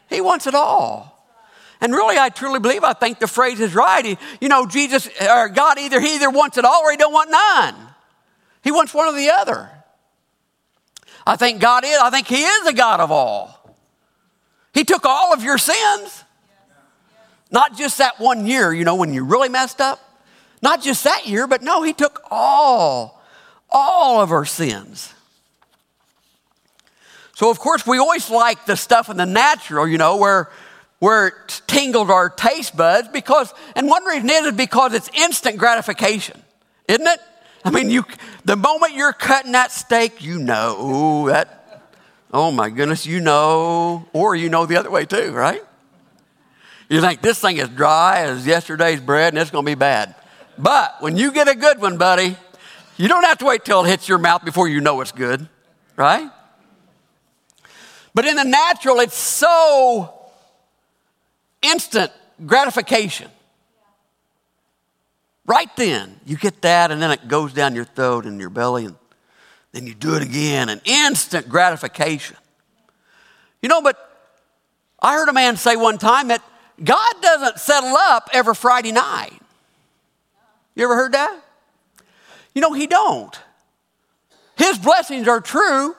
He 0.09 0.21
wants 0.21 0.47
it 0.47 0.55
all. 0.55 1.13
And 1.81 1.91
really, 1.91 2.17
I 2.17 2.29
truly 2.29 2.59
believe, 2.59 2.83
I 2.83 2.93
think 2.93 3.19
the 3.19 3.27
phrase 3.27 3.59
is 3.59 3.75
right. 3.75 4.17
You 4.39 4.49
know, 4.49 4.65
Jesus 4.65 5.09
or 5.21 5.49
God 5.49 5.77
either 5.77 5.99
he 5.99 6.15
either 6.15 6.29
wants 6.29 6.57
it 6.57 6.65
all 6.65 6.81
or 6.83 6.91
he 6.91 6.97
don't 6.97 7.13
want 7.13 7.29
none. 7.29 7.75
He 8.63 8.71
wants 8.71 8.93
one 8.93 9.07
or 9.07 9.17
the 9.17 9.29
other. 9.29 9.69
I 11.27 11.35
think 11.35 11.59
God 11.59 11.83
is, 11.85 11.97
I 11.97 12.09
think 12.09 12.25
He 12.25 12.41
is 12.41 12.67
a 12.67 12.73
God 12.73 13.01
of 13.01 13.11
all. 13.11 13.75
He 14.73 14.85
took 14.85 15.05
all 15.05 15.33
of 15.33 15.43
your 15.43 15.57
sins. 15.57 16.23
Not 17.51 17.77
just 17.77 17.97
that 17.97 18.17
one 18.17 18.47
year, 18.47 18.71
you 18.71 18.85
know, 18.85 18.95
when 18.95 19.13
you 19.13 19.25
really 19.25 19.49
messed 19.49 19.81
up. 19.81 19.99
Not 20.61 20.81
just 20.81 21.03
that 21.03 21.27
year, 21.27 21.45
but 21.45 21.61
no, 21.61 21.83
He 21.83 21.91
took 21.91 22.23
all, 22.31 23.21
all 23.69 24.21
of 24.21 24.31
our 24.31 24.45
sins. 24.45 25.13
So, 27.35 27.51
of 27.51 27.59
course, 27.59 27.85
we 27.85 27.97
always 27.97 28.29
like 28.29 28.65
the 28.65 28.77
stuff 28.77 29.09
in 29.09 29.17
the 29.17 29.25
natural, 29.25 29.85
you 29.85 29.97
know, 29.97 30.15
where, 30.15 30.49
where 30.99 31.27
it 31.27 31.61
tingled 31.67 32.09
our 32.09 32.29
taste 32.29 32.75
buds 32.77 33.09
because, 33.09 33.53
and 33.75 33.89
one 33.89 34.05
reason 34.05 34.29
is 34.29 34.53
because 34.53 34.93
it's 34.93 35.09
instant 35.13 35.57
gratification, 35.57 36.41
isn't 36.87 37.05
it? 37.05 37.19
I 37.65 37.69
mean, 37.69 37.89
you, 37.89 38.05
the 38.47 38.55
moment 38.55 38.93
you're 38.93 39.11
cutting 39.11 39.51
that 39.51 39.73
steak, 39.73 40.23
you 40.23 40.39
know 40.39 41.27
that, 41.27 41.83
oh 42.33 42.49
my 42.49 42.69
goodness, 42.69 43.05
you 43.05 43.19
know, 43.19 44.07
or 44.13 44.37
you 44.37 44.47
know 44.47 44.65
the 44.65 44.77
other 44.77 44.89
way 44.89 45.03
too, 45.03 45.33
right? 45.33 45.61
You 46.87 47.01
think 47.01 47.21
this 47.21 47.41
thing 47.41 47.57
is 47.57 47.67
dry 47.67 48.21
as 48.21 48.47
yesterday's 48.47 49.01
bread 49.01 49.33
and 49.33 49.41
it's 49.41 49.51
going 49.51 49.65
to 49.65 49.69
be 49.69 49.75
bad. 49.75 50.15
But 50.57 50.95
when 51.01 51.17
you 51.17 51.33
get 51.33 51.49
a 51.49 51.55
good 51.55 51.81
one, 51.81 51.97
buddy, 51.97 52.37
you 52.95 53.09
don't 53.09 53.25
have 53.25 53.37
to 53.39 53.45
wait 53.45 53.65
till 53.65 53.83
it 53.83 53.89
hits 53.89 54.07
your 54.07 54.17
mouth 54.17 54.45
before 54.45 54.69
you 54.69 54.79
know 54.79 55.01
it's 55.01 55.11
good, 55.11 55.49
right? 55.97 56.31
But 58.13 58.23
in 58.23 58.37
the 58.37 58.45
natural, 58.45 59.01
it's 59.01 59.17
so 59.17 60.17
instant 61.61 62.13
gratification. 62.45 63.29
Right 65.47 65.73
then, 65.77 66.19
you 66.25 66.35
get 66.35 66.61
that, 66.63 66.91
and 66.91 67.01
then 67.01 67.09
it 67.09 67.29
goes 67.29 67.53
down 67.53 67.73
your 67.73 67.85
throat 67.85 68.25
and 68.25 68.37
your 68.39 68.49
belly, 68.49 68.83
and 68.85 68.95
then 69.71 69.87
you 69.87 69.95
do 69.95 70.15
it 70.15 70.21
again, 70.21 70.67
an 70.67 70.81
instant 70.83 71.47
gratification. 71.47 72.35
You 73.61 73.69
know, 73.69 73.81
but 73.81 73.97
I 75.01 75.13
heard 75.13 75.29
a 75.29 75.33
man 75.33 75.55
say 75.55 75.77
one 75.77 75.97
time 75.97 76.27
that 76.27 76.43
God 76.83 77.13
doesn't 77.21 77.59
settle 77.59 77.95
up 77.95 78.29
every 78.33 78.55
Friday 78.55 78.91
night. 78.91 79.39
You 80.75 80.83
ever 80.83 80.95
heard 80.95 81.13
that? 81.13 81.39
You 82.53 82.61
know, 82.61 82.73
He 82.73 82.85
don't. 82.85 83.35
His 84.57 84.77
blessings 84.77 85.29
are 85.29 85.39
true. 85.39 85.95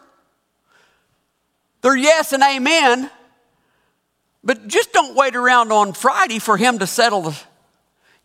They're 1.80 1.96
yes 1.96 2.34
and 2.34 2.42
amen. 2.42 3.10
But 4.44 4.68
just 4.68 4.92
don't 4.92 5.16
wait 5.16 5.36
around 5.36 5.72
on 5.72 5.94
Friday 5.94 6.38
for 6.38 6.58
Him 6.58 6.80
to 6.80 6.86
settle 6.86 7.22
the. 7.22 7.38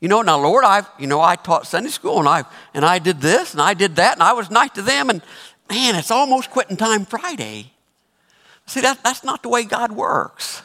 You 0.03 0.09
know, 0.09 0.21
now, 0.21 0.37
Lord, 0.37 0.65
I, 0.65 0.83
you 0.99 1.07
know, 1.07 1.21
I 1.21 1.37
taught 1.37 1.65
Sunday 1.65 1.89
school 1.89 2.19
and 2.19 2.27
I, 2.27 2.43
and 2.73 2.83
I 2.83 2.99
did 2.99 3.21
this 3.21 3.53
and 3.53 3.61
I 3.61 3.73
did 3.73 3.95
that 3.95 4.15
and 4.15 4.21
I 4.21 4.33
was 4.33 4.51
nice 4.51 4.71
to 4.71 4.81
them 4.81 5.09
and 5.09 5.21
man, 5.69 5.95
it's 5.95 6.11
almost 6.11 6.49
quitting 6.49 6.75
time 6.75 7.05
Friday. 7.05 7.71
See, 8.65 8.81
that, 8.81 9.01
that's 9.01 9.23
not 9.23 9.43
the 9.43 9.47
way 9.47 9.63
God 9.63 9.93
works. 9.93 10.61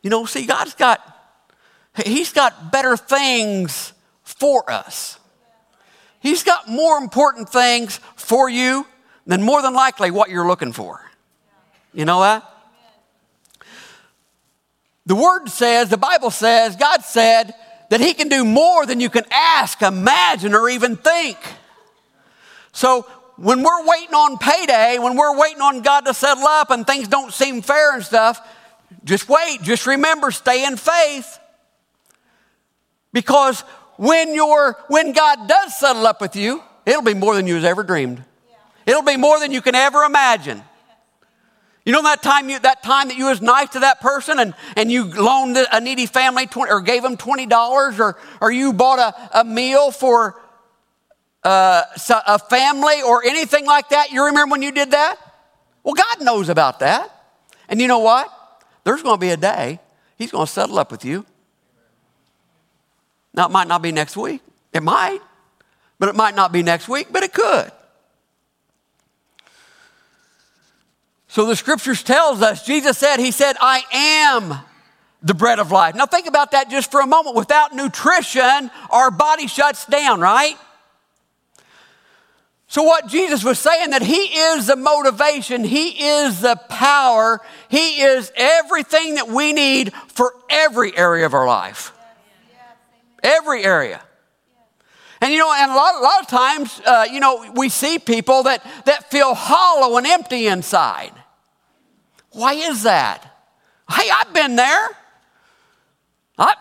You 0.00 0.10
know, 0.10 0.26
see, 0.26 0.46
God's 0.46 0.74
got, 0.74 1.00
He's 2.06 2.32
got 2.32 2.70
better 2.70 2.96
things 2.96 3.94
for 4.22 4.70
us. 4.70 5.18
He's 6.20 6.44
got 6.44 6.68
more 6.68 6.98
important 6.98 7.48
things 7.48 7.98
for 8.14 8.48
you 8.48 8.86
than 9.26 9.42
more 9.42 9.60
than 9.60 9.74
likely 9.74 10.12
what 10.12 10.30
you're 10.30 10.46
looking 10.46 10.72
for. 10.72 11.04
You 11.92 12.04
know 12.04 12.20
that? 12.20 12.48
The 15.04 15.16
Word 15.16 15.48
says, 15.48 15.88
the 15.88 15.96
Bible 15.96 16.30
says, 16.30 16.76
God 16.76 17.02
said 17.02 17.54
that 17.90 18.00
He 18.00 18.14
can 18.14 18.28
do 18.28 18.44
more 18.44 18.86
than 18.86 19.00
you 19.00 19.10
can 19.10 19.24
ask, 19.30 19.82
imagine, 19.82 20.54
or 20.54 20.68
even 20.70 20.96
think. 20.96 21.36
So 22.72 23.02
when 23.36 23.62
we're 23.62 23.86
waiting 23.86 24.14
on 24.14 24.38
payday, 24.38 24.98
when 24.98 25.16
we're 25.16 25.38
waiting 25.38 25.60
on 25.60 25.82
God 25.82 26.06
to 26.06 26.14
settle 26.14 26.44
up 26.44 26.70
and 26.70 26.86
things 26.86 27.08
don't 27.08 27.32
seem 27.32 27.62
fair 27.62 27.94
and 27.94 28.04
stuff, 28.04 28.40
just 29.04 29.28
wait. 29.28 29.62
Just 29.62 29.86
remember, 29.86 30.30
stay 30.30 30.64
in 30.64 30.76
faith. 30.76 31.38
Because 33.12 33.60
when, 33.96 34.34
you're, 34.34 34.78
when 34.88 35.12
God 35.12 35.48
does 35.48 35.78
settle 35.78 36.06
up 36.06 36.20
with 36.20 36.36
you, 36.36 36.62
it'll 36.86 37.02
be 37.02 37.14
more 37.14 37.34
than 37.34 37.46
you 37.46 37.58
ever 37.58 37.82
dreamed. 37.82 38.22
It'll 38.86 39.02
be 39.02 39.16
more 39.16 39.40
than 39.40 39.52
you 39.52 39.62
can 39.62 39.74
ever 39.74 40.04
imagine. 40.04 40.62
You 41.90 41.96
know 41.96 42.02
that 42.02 42.22
time, 42.22 42.48
you, 42.48 42.56
that 42.60 42.84
time 42.84 43.08
that 43.08 43.16
you 43.16 43.24
was 43.24 43.42
nice 43.42 43.70
to 43.70 43.80
that 43.80 44.00
person 44.00 44.38
and, 44.38 44.54
and 44.76 44.92
you 44.92 45.06
loaned 45.06 45.56
a 45.56 45.80
needy 45.80 46.06
family 46.06 46.46
20, 46.46 46.70
or 46.70 46.82
gave 46.82 47.02
them 47.02 47.16
$20 47.16 47.98
or, 47.98 48.16
or 48.40 48.52
you 48.52 48.72
bought 48.72 49.00
a, 49.00 49.40
a 49.40 49.44
meal 49.44 49.90
for 49.90 50.40
uh, 51.42 51.82
a 52.28 52.38
family 52.38 53.02
or 53.04 53.24
anything 53.24 53.66
like 53.66 53.88
that? 53.88 54.12
You 54.12 54.26
remember 54.26 54.52
when 54.52 54.62
you 54.62 54.70
did 54.70 54.92
that? 54.92 55.16
Well, 55.82 55.94
God 55.94 56.24
knows 56.24 56.48
about 56.48 56.78
that. 56.78 57.10
And 57.68 57.80
you 57.80 57.88
know 57.88 57.98
what? 57.98 58.28
There's 58.84 59.02
going 59.02 59.16
to 59.16 59.20
be 59.20 59.30
a 59.30 59.36
day 59.36 59.80
He's 60.16 60.30
going 60.30 60.46
to 60.46 60.52
settle 60.52 60.78
up 60.78 60.92
with 60.92 61.04
you. 61.04 61.26
Now, 63.34 63.46
it 63.46 63.50
might 63.50 63.66
not 63.66 63.82
be 63.82 63.90
next 63.90 64.16
week. 64.16 64.42
It 64.72 64.84
might, 64.84 65.18
but 65.98 66.08
it 66.08 66.14
might 66.14 66.36
not 66.36 66.52
be 66.52 66.62
next 66.62 66.88
week, 66.88 67.08
but 67.10 67.24
it 67.24 67.32
could. 67.32 67.72
So 71.30 71.46
the 71.46 71.54
scriptures 71.54 72.02
tells 72.02 72.42
us, 72.42 72.66
Jesus 72.66 72.98
said, 72.98 73.20
He 73.20 73.30
said, 73.30 73.54
I 73.60 73.84
am 73.92 74.58
the 75.22 75.32
bread 75.32 75.60
of 75.60 75.70
life. 75.70 75.94
Now 75.94 76.06
think 76.06 76.26
about 76.26 76.50
that 76.50 76.68
just 76.70 76.90
for 76.90 77.00
a 77.00 77.06
moment. 77.06 77.36
Without 77.36 77.72
nutrition, 77.72 78.68
our 78.90 79.12
body 79.12 79.46
shuts 79.46 79.86
down, 79.86 80.20
right? 80.20 80.56
So, 82.66 82.82
what 82.82 83.06
Jesus 83.06 83.44
was 83.44 83.60
saying 83.60 83.90
that 83.90 84.02
He 84.02 84.16
is 84.16 84.66
the 84.66 84.74
motivation, 84.74 85.62
He 85.62 86.04
is 86.04 86.40
the 86.40 86.56
power, 86.68 87.40
He 87.68 88.02
is 88.02 88.32
everything 88.34 89.14
that 89.14 89.28
we 89.28 89.52
need 89.52 89.92
for 90.08 90.34
every 90.48 90.96
area 90.96 91.26
of 91.26 91.34
our 91.34 91.46
life. 91.46 91.92
Every 93.22 93.64
area. 93.64 94.02
And 95.20 95.32
you 95.32 95.38
know, 95.38 95.52
and 95.56 95.70
a 95.70 95.74
lot, 95.76 95.94
a 95.94 96.02
lot 96.02 96.22
of 96.22 96.26
times, 96.26 96.80
uh, 96.84 97.06
you 97.12 97.20
know, 97.20 97.52
we 97.54 97.68
see 97.68 98.00
people 98.00 98.44
that, 98.44 98.66
that 98.86 99.12
feel 99.12 99.34
hollow 99.34 99.96
and 99.96 100.08
empty 100.08 100.48
inside. 100.48 101.12
Why 102.32 102.54
is 102.54 102.84
that? 102.84 103.24
Hey, 103.90 104.08
I've 104.10 104.32
been 104.32 104.56
there. 104.56 104.88
I, 106.38 106.54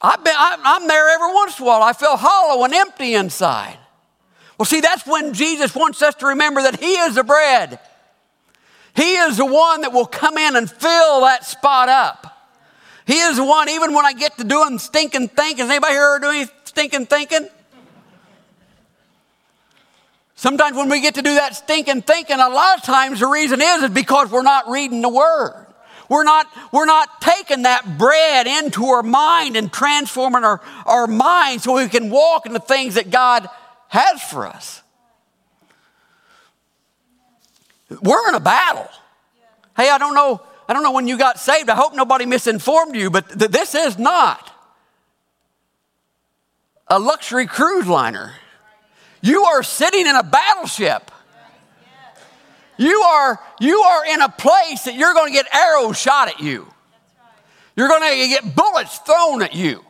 I've 0.00 0.24
been, 0.24 0.34
I, 0.36 0.58
I'm 0.62 0.88
there 0.88 1.08
every 1.10 1.32
once 1.32 1.58
in 1.58 1.64
a 1.64 1.66
while. 1.66 1.82
I 1.82 1.92
feel 1.92 2.16
hollow 2.16 2.64
and 2.64 2.74
empty 2.74 3.14
inside. 3.14 3.78
Well, 4.58 4.66
see, 4.66 4.80
that's 4.80 5.06
when 5.06 5.32
Jesus 5.34 5.74
wants 5.74 6.02
us 6.02 6.14
to 6.16 6.26
remember 6.26 6.62
that 6.62 6.80
He 6.80 6.94
is 6.94 7.14
the 7.14 7.24
bread. 7.24 7.78
He 8.94 9.14
is 9.14 9.36
the 9.36 9.46
one 9.46 9.82
that 9.82 9.92
will 9.92 10.06
come 10.06 10.36
in 10.36 10.56
and 10.56 10.70
fill 10.70 11.22
that 11.22 11.46
spot 11.46 11.88
up. 11.88 12.28
He 13.06 13.18
is 13.18 13.36
the 13.36 13.44
one, 13.44 13.68
even 13.68 13.94
when 13.94 14.04
I 14.04 14.12
get 14.12 14.36
to 14.38 14.44
doing 14.44 14.78
stinking 14.78 15.28
thinking. 15.28 15.68
Anybody 15.68 15.94
here 15.94 16.02
ever 16.02 16.18
doing 16.18 16.48
stinking 16.64 17.06
thinking? 17.06 17.48
Sometimes 20.42 20.76
when 20.76 20.88
we 20.88 21.00
get 21.00 21.14
to 21.14 21.22
do 21.22 21.34
that 21.36 21.54
stinking 21.54 22.02
thinking, 22.02 22.40
a 22.40 22.48
lot 22.48 22.76
of 22.76 22.82
times 22.82 23.20
the 23.20 23.28
reason 23.28 23.62
is 23.62 23.84
is 23.84 23.90
because 23.90 24.28
we're 24.28 24.42
not 24.42 24.68
reading 24.68 25.00
the 25.00 25.08
Word. 25.08 25.68
We're 26.08 26.24
not, 26.24 26.48
we're 26.72 26.84
not 26.84 27.20
taking 27.20 27.62
that 27.62 27.96
bread 27.96 28.48
into 28.48 28.86
our 28.86 29.04
mind 29.04 29.56
and 29.56 29.72
transforming 29.72 30.42
our, 30.42 30.60
our 30.84 31.06
mind 31.06 31.62
so 31.62 31.74
we 31.74 31.86
can 31.86 32.10
walk 32.10 32.44
in 32.44 32.54
the 32.54 32.58
things 32.58 32.96
that 32.96 33.08
God 33.08 33.48
has 33.86 34.20
for 34.20 34.44
us. 34.44 34.82
We're 38.02 38.28
in 38.28 38.34
a 38.34 38.40
battle. 38.40 38.88
Hey, 39.76 39.90
I 39.90 39.98
don't 39.98 40.16
know 40.16 40.42
I 40.68 40.72
don't 40.72 40.82
know 40.82 40.90
when 40.90 41.06
you 41.06 41.18
got 41.18 41.38
saved. 41.38 41.70
I 41.70 41.76
hope 41.76 41.94
nobody 41.94 42.26
misinformed 42.26 42.96
you, 42.96 43.10
but 43.10 43.28
th- 43.28 43.52
this 43.52 43.76
is 43.76 43.96
not 43.96 44.50
a 46.88 46.98
luxury 46.98 47.46
cruise 47.46 47.86
liner. 47.86 48.34
You 49.22 49.44
are 49.44 49.62
sitting 49.62 50.06
in 50.06 50.14
a 50.14 50.22
battleship. 50.22 51.10
you 52.76 53.00
are, 53.00 53.40
you 53.60 53.80
are 53.80 54.06
in 54.06 54.20
a 54.20 54.28
place 54.28 54.82
that 54.84 54.94
you're 54.94 55.14
going 55.14 55.32
to 55.32 55.32
get 55.32 55.46
arrows 55.54 55.96
shot 55.96 56.28
at 56.28 56.40
you. 56.40 56.66
You're 57.76 57.88
going 57.88 58.02
to 58.02 58.28
get 58.28 58.54
bullets 58.54 58.98
thrown 58.98 59.42
at 59.42 59.54
you. 59.54 59.82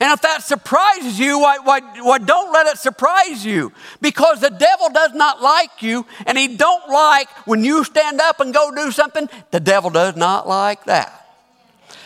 And 0.00 0.12
if 0.12 0.22
that 0.22 0.42
surprises 0.42 1.20
you, 1.20 1.38
why, 1.38 1.58
why, 1.58 1.80
why 2.02 2.18
don't 2.18 2.52
let 2.52 2.66
it 2.66 2.78
surprise 2.78 3.44
you? 3.44 3.70
Because 4.00 4.40
the 4.40 4.48
devil 4.48 4.88
does 4.88 5.12
not 5.12 5.42
like 5.42 5.82
you, 5.82 6.06
and 6.26 6.38
he 6.38 6.56
don't 6.56 6.88
like 6.88 7.28
when 7.46 7.62
you 7.62 7.84
stand 7.84 8.18
up 8.18 8.40
and 8.40 8.52
go 8.52 8.74
do 8.74 8.90
something. 8.92 9.28
The 9.50 9.60
devil 9.60 9.90
does 9.90 10.16
not 10.16 10.48
like 10.48 10.84
that. 10.84 11.16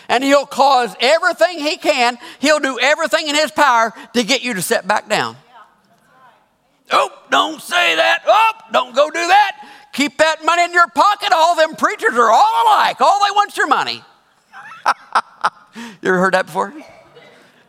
And 0.09 0.25
he'll 0.25 0.45
cause 0.45 0.95
everything 1.01 1.61
he 1.61 1.77
can, 1.77 2.19
he'll 2.41 2.59
do 2.59 2.79
everything 2.81 3.29
in 3.29 3.37
his 3.37 3.53
power 3.53 3.93
to 4.13 4.25
get 4.25 4.43
you 4.43 4.55
to 4.55 4.63
sit 4.63 4.87
back 4.87 5.09
down. 5.09 5.37
Oh, 6.97 7.11
don't 7.29 7.61
say 7.61 7.97
that. 7.97 8.23
Oh, 8.25 8.53
don't 8.73 8.95
go 8.95 9.11
do 9.11 9.15
that. 9.15 9.69
Keep 9.93 10.19
that 10.19 10.45
money 10.45 10.63
in 10.63 10.73
your 10.73 10.87
pocket. 10.89 11.33
All 11.33 11.57
them 11.57 11.75
preachers 11.75 12.15
are 12.15 12.31
all 12.31 12.63
alike. 12.65 13.01
All 13.01 13.19
they 13.19 13.31
want's 13.35 13.57
your 13.57 13.67
money. 13.67 14.05
you 15.77 16.09
ever 16.09 16.19
heard 16.21 16.35
that 16.35 16.47
before? 16.47 16.73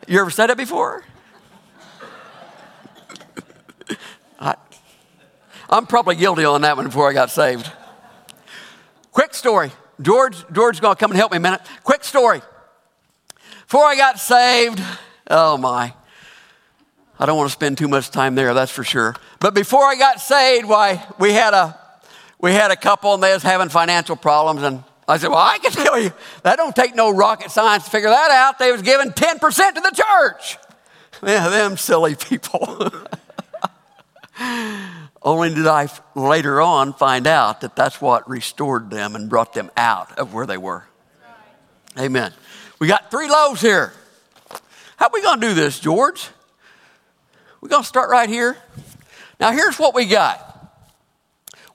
You 0.08 0.22
ever 0.22 0.30
said 0.30 0.52
it 0.52 0.58
before? 0.58 1.04
I, 4.40 4.54
I'm 5.72 5.88
probably 5.88 6.16
guilty 6.18 6.46
on 6.46 6.62
that 6.62 6.78
one 6.78 6.86
before 6.86 7.10
I 7.10 7.14
got 7.14 7.32
saved. 7.32 7.72
Quick 9.12 9.34
story. 9.34 9.72
George, 10.00 10.46
George's 10.52 10.80
going 10.80 10.96
to 10.96 11.00
come 11.00 11.10
and 11.10 11.18
help 11.18 11.32
me 11.32 11.38
a 11.38 11.42
minute. 11.42 11.62
Quick 11.84 12.04
story. 12.04 12.42
Before 13.64 13.86
I 13.86 13.96
got 13.96 14.20
saved, 14.20 14.80
oh 15.32 15.58
my, 15.58 15.96
I 17.20 17.26
don't 17.26 17.38
want 17.38 17.50
to 17.50 17.54
spend 17.54 17.78
too 17.78 17.88
much 17.88 18.12
time 18.12 18.36
there, 18.36 18.54
that's 18.54 18.72
for 18.72 18.84
sure. 18.84 19.16
But 19.40 19.54
before 19.54 19.84
I 19.84 19.96
got 19.96 20.20
saved, 20.20 20.68
why 20.68 21.06
we 21.18 21.32
had 21.32 21.54
a 21.54 21.80
we 22.40 22.52
had 22.52 22.72
a 22.72 22.76
couple 22.76 23.14
and 23.14 23.24
they 23.24 23.34
was 23.34 23.44
having 23.44 23.70
financial 23.70 24.16
problems 24.16 24.64
and 24.64 24.84
I 25.08 25.18
said, 25.18 25.30
Well, 25.30 25.40
I 25.40 25.58
can 25.60 25.72
tell 25.86 26.00
you, 26.00 26.12
that 26.44 26.58
don't 26.58 26.76
take 26.76 26.96
no 26.96 27.12
rocket 27.12 27.52
science 27.52 27.86
to 27.86 27.90
figure 27.90 28.10
that 28.10 28.32
out. 28.32 28.60
They 28.60 28.72
was 28.72 28.82
giving 28.82 29.12
10% 29.12 29.40
to 29.40 29.82
the 29.82 29.92
church. 29.92 30.58
Yeah, 31.26 31.50
them 31.50 31.78
silly 31.78 32.16
people. 32.16 32.92
Only 35.22 35.54
did 35.54 35.66
I 35.66 35.90
later 36.14 36.62
on 36.62 36.94
find 36.94 37.26
out 37.26 37.62
that 37.62 37.76
that's 37.76 38.00
what 38.00 38.30
restored 38.30 38.92
them 38.92 39.16
and 39.16 39.30
brought 39.30 39.54
them 39.54 39.72
out 39.76 40.20
of 40.20 40.34
where 40.34 40.46
they 40.46 40.58
were. 40.58 40.84
Amen. 41.98 42.34
We 42.78 42.88
got 42.88 43.10
three 43.10 43.30
loaves 43.30 43.62
here. 43.62 43.94
How 44.98 45.08
are 45.08 45.12
we 45.14 45.22
going 45.22 45.40
to 45.40 45.48
do 45.48 45.54
this, 45.54 45.80
George? 45.80 46.30
We're 47.66 47.70
going 47.70 47.82
to 47.82 47.88
start 47.88 48.12
right 48.12 48.30
here. 48.30 48.56
Now, 49.40 49.52
here's 49.52 49.80
what 49.80 49.96
we 49.96 50.06
got 50.06 50.70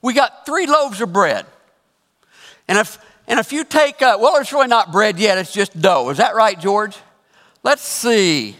we 0.01 0.13
got 0.13 0.45
three 0.45 0.65
loaves 0.65 1.01
of 1.01 1.11
bread. 1.11 1.45
And 2.69 2.77
if, 2.77 2.97
and 3.27 3.41
if 3.41 3.51
you 3.51 3.65
take, 3.65 4.01
uh, 4.01 4.17
well, 4.17 4.37
it's 4.37 4.53
really 4.53 4.69
not 4.69 4.93
bread 4.93 5.19
yet, 5.19 5.37
it's 5.37 5.51
just 5.51 5.77
dough. 5.81 6.09
Is 6.09 6.19
that 6.19 6.33
right, 6.33 6.57
George? 6.57 6.95
Let's 7.61 7.81
see. 7.81 8.55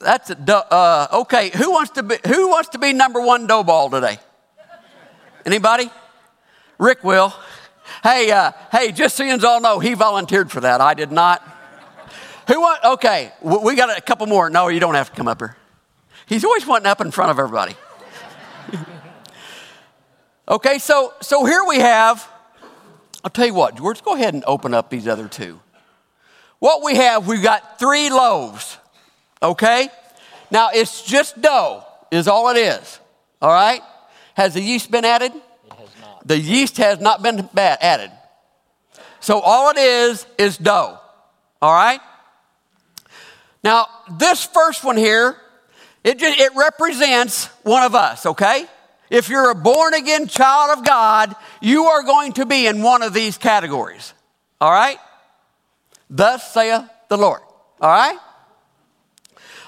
That's 0.00 0.30
a 0.30 0.34
dough. 0.34 0.64
Uh, 0.70 1.08
okay, 1.12 1.50
who 1.50 1.70
wants, 1.70 1.90
to 1.90 2.02
be, 2.02 2.16
who 2.26 2.48
wants 2.48 2.70
to 2.70 2.78
be 2.78 2.94
number 2.94 3.20
one 3.20 3.46
dough 3.46 3.62
ball 3.62 3.90
today? 3.90 4.18
Anybody? 5.44 5.90
Rick 6.78 7.04
will. 7.04 7.34
Hey, 8.02 8.30
uh, 8.30 8.52
hey, 8.72 8.92
just 8.92 9.14
so 9.14 9.24
you 9.24 9.38
all 9.46 9.60
know, 9.60 9.78
he 9.78 9.92
volunteered 9.92 10.50
for 10.50 10.60
that. 10.60 10.80
I 10.80 10.94
did 10.94 11.12
not. 11.12 11.42
Who 12.48 12.62
want? 12.62 12.82
Okay, 12.82 13.30
we 13.42 13.76
got 13.76 13.94
a 13.94 14.00
couple 14.00 14.26
more. 14.26 14.48
No, 14.48 14.68
you 14.68 14.80
don't 14.80 14.94
have 14.94 15.10
to 15.10 15.16
come 15.16 15.28
up 15.28 15.42
here. 15.42 15.54
He's 16.26 16.44
always 16.44 16.66
wanting 16.66 16.86
up 16.86 17.00
in 17.00 17.10
front 17.10 17.30
of 17.30 17.38
everybody. 17.38 17.74
okay, 20.48 20.78
so 20.78 21.14
so 21.20 21.44
here 21.44 21.64
we 21.64 21.78
have. 21.80 22.28
I'll 23.22 23.30
tell 23.30 23.46
you 23.46 23.54
what, 23.54 23.76
George, 23.76 24.02
go 24.02 24.14
ahead 24.14 24.34
and 24.34 24.44
open 24.46 24.74
up 24.74 24.90
these 24.90 25.08
other 25.08 25.28
two. 25.28 25.60
What 26.58 26.82
we 26.82 26.94
have, 26.96 27.26
we've 27.26 27.42
got 27.42 27.78
three 27.78 28.10
loaves. 28.10 28.78
Okay? 29.42 29.88
Now 30.50 30.70
it's 30.72 31.02
just 31.02 31.40
dough, 31.40 31.84
is 32.10 32.28
all 32.28 32.48
it 32.50 32.58
is. 32.58 33.00
All 33.40 33.50
right? 33.50 33.82
Has 34.34 34.54
the 34.54 34.60
yeast 34.60 34.90
been 34.90 35.04
added? 35.04 35.32
It 35.32 35.72
has 35.72 35.88
not. 36.00 36.26
The 36.26 36.38
yeast 36.38 36.76
has 36.78 37.00
not 37.00 37.22
been 37.22 37.48
added. 37.56 38.10
So 39.20 39.40
all 39.40 39.70
it 39.70 39.78
is 39.78 40.26
is 40.38 40.58
dough. 40.58 40.98
All 41.62 41.72
right? 41.72 42.00
Now, 43.62 43.86
this 44.18 44.44
first 44.44 44.84
one 44.84 44.98
here 44.98 45.36
it, 46.04 46.22
it 46.22 46.52
represents 46.54 47.46
one 47.62 47.82
of 47.82 47.94
us, 47.94 48.26
okay? 48.26 48.66
If 49.08 49.30
you're 49.30 49.50
a 49.50 49.54
born 49.54 49.94
again 49.94 50.28
child 50.28 50.78
of 50.78 50.84
God, 50.84 51.34
you 51.62 51.84
are 51.84 52.02
going 52.02 52.34
to 52.34 52.46
be 52.46 52.66
in 52.66 52.82
one 52.82 53.02
of 53.02 53.14
these 53.14 53.38
categories, 53.38 54.12
all 54.60 54.70
right? 54.70 54.98
Thus 56.10 56.52
saith 56.52 56.82
the 57.08 57.16
Lord, 57.16 57.40
all 57.80 57.90
right? 57.90 58.18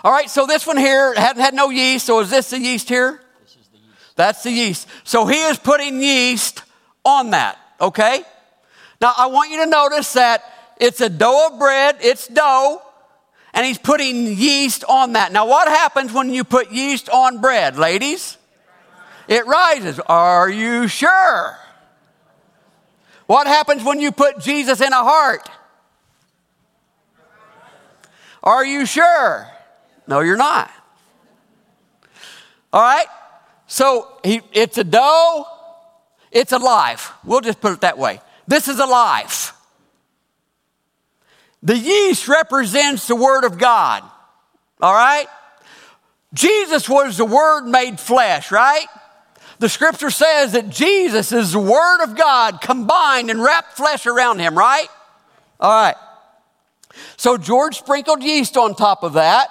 All 0.05 0.12
right, 0.12 0.29
so 0.29 0.46
this 0.46 0.66
one 0.66 0.77
here 0.77 1.14
hadn't 1.14 1.42
had 1.42 1.55
no 1.55 1.70
yeast, 1.70 2.07
so 2.07 2.20
is 2.20 2.31
this 2.31 2.51
the 2.51 2.61
yeast 2.61 2.88
here? 2.88 3.20
This 3.42 3.57
is 3.57 3.68
the 3.68 3.79
yeast. 3.79 4.16
That's 4.16 4.42
the 4.42 4.51
yeast. 4.53 4.88
So 5.05 5.27
he 5.27 5.40
is 5.42 5.59
putting 5.59 6.01
yeast 6.03 6.62
on 7.05 7.31
that, 7.31 7.59
okay? 7.81 8.22
Now 9.01 9.12
I 9.16 9.27
want 9.27 9.51
you 9.51 9.64
to 9.64 9.70
notice 9.70 10.12
that 10.12 10.44
it's 10.79 11.01
a 11.01 11.09
dough 11.09 11.49
of 11.51 11.59
bread, 11.59 11.96
it's 12.01 12.29
dough, 12.29 12.83
and 13.57 13.64
he's 13.64 13.79
putting 13.79 14.27
yeast 14.27 14.85
on 14.85 15.14
that. 15.14 15.33
Now, 15.33 15.47
what 15.47 15.66
happens 15.66 16.12
when 16.12 16.29
you 16.29 16.45
put 16.45 16.71
yeast 16.71 17.09
on 17.09 17.40
bread, 17.40 17.79
ladies? 17.79 18.37
It 19.29 19.47
rises. 19.47 19.99
Are 19.99 20.49
you 20.49 20.88
sure? 20.88 21.57
What 23.27 23.47
happens 23.47 23.83
when 23.83 23.99
you 23.99 24.12
put 24.12 24.40
Jesus 24.40 24.83
in 24.83 24.92
a 24.92 25.03
heart? 25.03 25.49
Are 28.42 28.64
you 28.64 28.85
sure? 28.85 29.49
No, 30.07 30.21
you're 30.21 30.37
not. 30.37 30.71
All 32.75 32.83
right? 32.83 33.07
So 33.66 34.19
he, 34.23 34.42
it's 34.53 34.77
a 34.77 34.85
dough, 34.85 35.47
it's 36.31 36.53
a 36.53 36.59
life. 36.59 37.11
We'll 37.25 37.40
just 37.40 37.62
put 37.62 37.73
it 37.73 37.81
that 37.81 37.97
way. 37.97 38.21
This 38.47 38.69
is 38.69 38.79
a 38.79 38.87
life. 38.87 39.55
The 41.66 41.76
yeast 41.76 42.29
represents 42.29 43.09
the 43.09 43.16
Word 43.16 43.42
of 43.42 43.59
God. 43.59 44.05
All 44.81 44.94
right? 44.94 45.26
Jesus 46.33 46.88
was 46.88 47.16
the 47.16 47.24
Word 47.24 47.66
made 47.66 47.98
flesh, 47.98 48.52
right? 48.52 48.87
The 49.59 49.68
scripture 49.68 50.11
says 50.11 50.52
that 50.52 50.70
Jesus 50.70 51.33
is 51.33 51.52
the 51.52 51.59
Word 51.59 52.05
of 52.05 52.16
God 52.16 52.61
combined 52.61 53.31
and 53.31 53.42
wrapped 53.42 53.72
flesh 53.76 54.07
around 54.07 54.38
him, 54.38 54.57
right? 54.57 54.87
All 55.59 55.72
right. 55.72 55.96
So 57.16 57.37
George 57.37 57.79
sprinkled 57.79 58.22
yeast 58.22 58.57
on 58.57 58.76
top 58.76 59.02
of 59.02 59.14
that. 59.14 59.48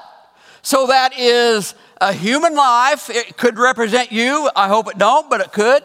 So 0.62 0.88
that 0.88 1.19
is 1.19 1.75
a 1.99 2.13
human 2.13 2.56
life. 2.56 3.10
It 3.10 3.36
could 3.36 3.60
represent 3.60 4.13
you. 4.13 4.49
I 4.56 4.69
hope 4.69 4.88
it 4.88 4.97
don't, 4.97 5.30
but 5.30 5.41
it 5.41 5.51
could. 5.51 5.84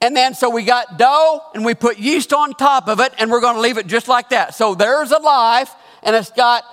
And 0.00 0.16
then 0.16 0.34
so 0.34 0.50
we 0.50 0.64
got 0.64 0.98
dough 0.98 1.40
and 1.54 1.64
we 1.64 1.74
put 1.74 1.98
yeast 1.98 2.32
on 2.32 2.52
top 2.54 2.88
of 2.88 3.00
it 3.00 3.12
and 3.18 3.30
we're 3.30 3.40
going 3.40 3.54
to 3.54 3.60
leave 3.60 3.78
it 3.78 3.86
just 3.86 4.08
like 4.08 4.30
that. 4.30 4.54
So 4.54 4.74
there's 4.74 5.12
a 5.12 5.18
life 5.18 5.74
and 6.02 6.14
it's 6.14 6.30
got 6.30 6.64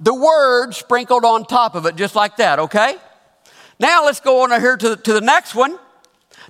the 0.00 0.14
word 0.14 0.72
sprinkled 0.74 1.24
on 1.24 1.44
top 1.44 1.74
of 1.74 1.86
it 1.86 1.96
just 1.96 2.14
like 2.14 2.36
that, 2.36 2.58
okay? 2.60 2.96
Now 3.80 4.04
let's 4.04 4.20
go 4.20 4.42
on 4.42 4.50
here 4.60 4.76
to 4.76 4.90
the, 4.90 4.96
to 4.96 5.12
the 5.12 5.20
next 5.20 5.54
one. 5.54 5.78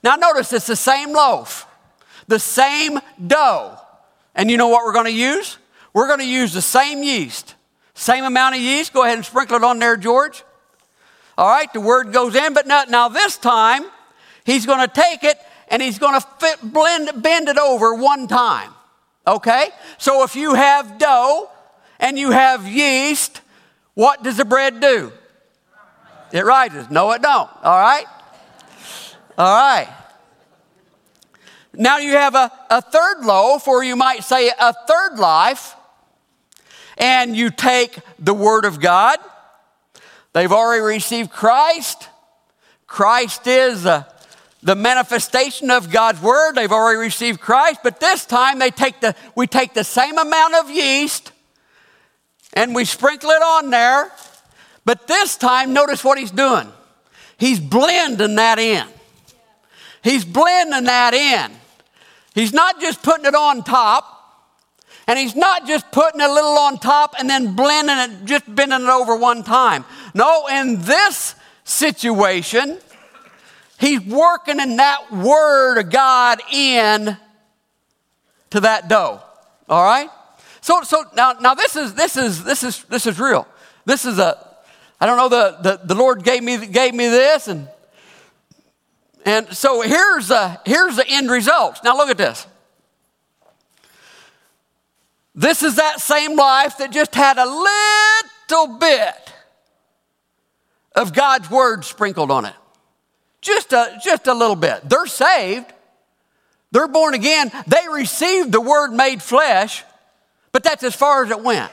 Now 0.02 0.16
notice 0.16 0.52
it's 0.52 0.66
the 0.66 0.76
same 0.76 1.12
loaf, 1.12 1.66
the 2.26 2.38
same 2.38 3.00
dough. 3.26 3.78
And 4.34 4.50
you 4.50 4.56
know 4.56 4.68
what 4.68 4.84
we're 4.84 4.92
going 4.92 5.06
to 5.06 5.12
use? 5.12 5.58
We're 5.92 6.06
going 6.06 6.20
to 6.20 6.28
use 6.28 6.52
the 6.52 6.62
same 6.62 7.02
yeast, 7.02 7.54
same 7.94 8.24
amount 8.24 8.54
of 8.54 8.60
yeast. 8.60 8.92
Go 8.92 9.02
ahead 9.02 9.16
and 9.16 9.24
sprinkle 9.24 9.56
it 9.56 9.64
on 9.64 9.78
there, 9.78 9.96
George. 9.96 10.44
All 11.36 11.48
right, 11.48 11.72
the 11.72 11.80
word 11.80 12.12
goes 12.12 12.34
in, 12.34 12.52
but 12.52 12.66
now, 12.66 12.84
now 12.88 13.08
this 13.08 13.36
time 13.36 13.84
he's 14.44 14.66
going 14.66 14.80
to 14.80 14.92
take 14.92 15.24
it 15.24 15.38
and 15.70 15.82
he's 15.82 15.98
going 15.98 16.20
to 16.20 16.58
blend, 16.62 17.22
bend 17.22 17.48
it 17.48 17.58
over 17.58 17.94
one 17.94 18.26
time. 18.26 18.72
Okay? 19.26 19.68
So 19.98 20.22
if 20.24 20.36
you 20.36 20.54
have 20.54 20.98
dough 20.98 21.50
and 22.00 22.18
you 22.18 22.30
have 22.30 22.66
yeast, 22.66 23.40
what 23.94 24.22
does 24.22 24.36
the 24.36 24.44
bread 24.44 24.80
do? 24.80 25.12
It 26.32 26.44
rises. 26.44 26.90
No, 26.90 27.10
it 27.12 27.22
don't. 27.22 27.50
All 27.62 27.78
right? 27.78 28.06
All 29.36 29.54
right. 29.54 29.88
Now 31.74 31.98
you 31.98 32.12
have 32.12 32.34
a, 32.34 32.50
a 32.70 32.82
third 32.82 33.24
loaf, 33.24 33.68
or 33.68 33.84
you 33.84 33.94
might 33.94 34.24
say 34.24 34.50
a 34.58 34.72
third 34.72 35.18
life, 35.18 35.76
and 36.96 37.36
you 37.36 37.50
take 37.50 37.98
the 38.18 38.34
Word 38.34 38.64
of 38.64 38.80
God. 38.80 39.18
They've 40.32 40.50
already 40.50 40.82
received 40.82 41.30
Christ. 41.30 42.08
Christ 42.86 43.46
is 43.46 43.86
a 43.86 44.12
the 44.62 44.74
manifestation 44.74 45.70
of 45.70 45.90
God's 45.90 46.20
word. 46.20 46.54
They've 46.54 46.72
already 46.72 46.98
received 46.98 47.40
Christ, 47.40 47.80
but 47.82 48.00
this 48.00 48.24
time 48.24 48.58
they 48.58 48.70
take 48.70 49.00
the, 49.00 49.14
we 49.34 49.46
take 49.46 49.74
the 49.74 49.84
same 49.84 50.18
amount 50.18 50.54
of 50.54 50.70
yeast 50.70 51.32
and 52.54 52.74
we 52.74 52.84
sprinkle 52.84 53.30
it 53.30 53.42
on 53.42 53.70
there. 53.70 54.10
But 54.84 55.06
this 55.06 55.36
time, 55.36 55.72
notice 55.72 56.02
what 56.02 56.18
he's 56.18 56.30
doing. 56.30 56.66
He's 57.36 57.60
blending 57.60 58.36
that 58.36 58.58
in. 58.58 58.86
He's 60.02 60.24
blending 60.24 60.84
that 60.84 61.14
in. 61.14 61.52
He's 62.34 62.52
not 62.52 62.80
just 62.80 63.02
putting 63.02 63.26
it 63.26 63.34
on 63.34 63.62
top, 63.62 64.14
and 65.06 65.18
he's 65.18 65.36
not 65.36 65.66
just 65.66 65.90
putting 65.92 66.20
a 66.20 66.28
little 66.28 66.56
on 66.58 66.78
top 66.78 67.14
and 67.18 67.28
then 67.28 67.54
blending 67.54 67.96
it, 67.98 68.24
just 68.24 68.54
bending 68.54 68.82
it 68.82 68.88
over 68.88 69.16
one 69.16 69.42
time. 69.42 69.84
No, 70.14 70.46
in 70.46 70.80
this 70.82 71.34
situation, 71.64 72.78
he's 73.78 74.00
working 74.00 74.60
in 74.60 74.76
that 74.76 75.12
word 75.12 75.78
of 75.78 75.90
God 75.90 76.40
in 76.52 77.16
to 78.50 78.60
that 78.60 78.88
dough. 78.88 79.20
All 79.68 79.84
right? 79.84 80.10
So, 80.60 80.82
so 80.82 81.04
now, 81.16 81.32
now 81.40 81.54
this 81.54 81.76
is 81.76 81.94
this 81.94 82.16
is 82.16 82.44
this 82.44 82.62
is 82.62 82.84
this 82.84 83.06
is 83.06 83.18
real. 83.18 83.46
This 83.84 84.04
is 84.04 84.18
a 84.18 84.46
I 85.00 85.06
don't 85.06 85.16
know 85.16 85.28
the 85.28 85.56
the, 85.62 85.80
the 85.86 85.94
Lord 85.94 86.24
gave 86.24 86.42
me 86.42 86.66
gave 86.66 86.94
me 86.94 87.08
this 87.08 87.48
and 87.48 87.68
and 89.28 89.54
so 89.54 89.82
here's 89.82 90.30
a, 90.30 90.58
here's 90.64 90.96
the 90.96 91.06
end 91.06 91.30
results. 91.30 91.80
Now 91.84 91.96
look 91.98 92.08
at 92.08 92.16
this. 92.16 92.46
This 95.34 95.62
is 95.62 95.76
that 95.76 96.00
same 96.00 96.34
life 96.34 96.78
that 96.78 96.90
just 96.90 97.14
had 97.14 97.36
a 97.36 97.44
little 97.44 98.78
bit 98.78 99.32
of 100.94 101.12
God's 101.12 101.50
word 101.50 101.84
sprinkled 101.84 102.30
on 102.30 102.46
it. 102.46 102.54
Just 103.40 103.72
a, 103.72 103.98
just 104.02 104.26
a 104.26 104.34
little 104.34 104.56
bit. 104.56 104.88
They're 104.88 105.06
saved. 105.06 105.72
They're 106.70 106.88
born 106.88 107.14
again. 107.14 107.50
They 107.66 107.88
received 107.90 108.52
the 108.52 108.60
word 108.60 108.90
made 108.92 109.22
flesh, 109.22 109.84
but 110.52 110.62
that's 110.62 110.82
as 110.82 110.94
far 110.94 111.24
as 111.24 111.30
it 111.30 111.40
went. 111.40 111.72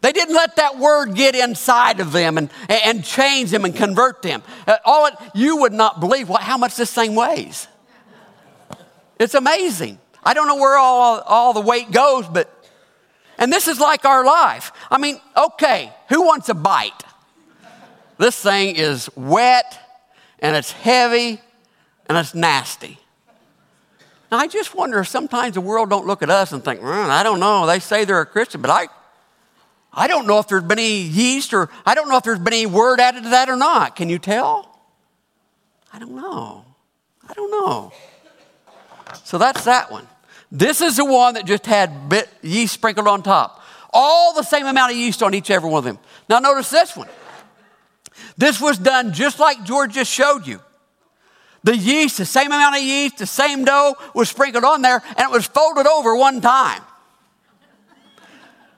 They 0.00 0.12
didn't 0.12 0.34
let 0.34 0.56
that 0.56 0.78
word 0.78 1.14
get 1.14 1.34
inside 1.34 1.98
of 2.00 2.12
them 2.12 2.36
and, 2.36 2.50
and 2.68 3.02
change 3.02 3.50
them 3.50 3.64
and 3.64 3.74
convert 3.74 4.20
them. 4.22 4.42
Uh, 4.66 4.76
all 4.84 5.06
it, 5.06 5.14
you 5.34 5.58
would 5.58 5.72
not 5.72 5.98
believe 5.98 6.28
what, 6.28 6.42
how 6.42 6.58
much 6.58 6.76
this 6.76 6.92
thing 6.92 7.14
weighs. 7.14 7.68
It's 9.18 9.34
amazing. 9.34 9.98
I 10.22 10.34
don't 10.34 10.46
know 10.46 10.56
where 10.56 10.76
all, 10.76 11.20
all 11.20 11.52
the 11.54 11.60
weight 11.60 11.90
goes, 11.90 12.28
but, 12.28 12.50
and 13.38 13.52
this 13.52 13.66
is 13.66 13.80
like 13.80 14.04
our 14.04 14.24
life. 14.24 14.72
I 14.90 14.98
mean, 14.98 15.20
okay, 15.36 15.92
who 16.08 16.22
wants 16.22 16.48
a 16.50 16.54
bite? 16.54 17.02
This 18.18 18.38
thing 18.38 18.76
is 18.76 19.08
wet 19.16 19.83
and 20.38 20.56
it's 20.56 20.72
heavy 20.72 21.40
and 22.06 22.18
it's 22.18 22.34
nasty. 22.34 22.98
Now, 24.30 24.38
I 24.38 24.48
just 24.48 24.74
wonder 24.74 24.98
if 25.00 25.08
sometimes 25.08 25.54
the 25.54 25.60
world 25.60 25.90
don't 25.90 26.06
look 26.06 26.22
at 26.22 26.30
us 26.30 26.52
and 26.52 26.64
think, 26.64 26.80
mm, 26.80 27.08
I 27.08 27.22
don't 27.22 27.40
know, 27.40 27.66
they 27.66 27.78
say 27.78 28.04
they're 28.04 28.20
a 28.20 28.26
Christian, 28.26 28.60
but 28.60 28.70
I, 28.70 28.88
I 29.92 30.08
don't 30.08 30.26
know 30.26 30.38
if 30.38 30.48
there's 30.48 30.64
been 30.64 30.78
any 30.78 31.02
yeast 31.02 31.54
or 31.54 31.70
I 31.86 31.94
don't 31.94 32.08
know 32.08 32.16
if 32.16 32.24
there's 32.24 32.40
been 32.40 32.52
any 32.52 32.66
word 32.66 33.00
added 33.00 33.22
to 33.24 33.28
that 33.30 33.48
or 33.48 33.56
not. 33.56 33.96
Can 33.96 34.08
you 34.08 34.18
tell? 34.18 34.80
I 35.92 35.98
don't 35.98 36.16
know. 36.16 36.64
I 37.28 37.32
don't 37.34 37.50
know. 37.50 37.92
So 39.22 39.38
that's 39.38 39.64
that 39.64 39.92
one. 39.92 40.06
This 40.50 40.80
is 40.80 40.96
the 40.96 41.04
one 41.04 41.34
that 41.34 41.46
just 41.46 41.66
had 41.66 42.08
bit 42.08 42.28
yeast 42.42 42.74
sprinkled 42.74 43.06
on 43.06 43.22
top. 43.22 43.62
All 43.92 44.34
the 44.34 44.42
same 44.42 44.66
amount 44.66 44.92
of 44.92 44.98
yeast 44.98 45.22
on 45.22 45.34
each 45.34 45.50
every 45.50 45.70
one 45.70 45.78
of 45.78 45.84
them. 45.84 45.98
Now 46.28 46.40
notice 46.40 46.70
this 46.70 46.96
one. 46.96 47.08
This 48.36 48.60
was 48.60 48.78
done 48.78 49.12
just 49.12 49.38
like 49.38 49.64
George 49.64 49.94
just 49.94 50.10
showed 50.10 50.46
you. 50.46 50.60
The 51.62 51.76
yeast, 51.76 52.18
the 52.18 52.26
same 52.26 52.48
amount 52.48 52.76
of 52.76 52.82
yeast, 52.82 53.18
the 53.18 53.26
same 53.26 53.64
dough 53.64 53.96
was 54.14 54.28
sprinkled 54.28 54.64
on 54.64 54.82
there 54.82 55.02
and 55.08 55.20
it 55.20 55.30
was 55.30 55.46
folded 55.46 55.86
over 55.86 56.14
one 56.14 56.40
time. 56.40 56.82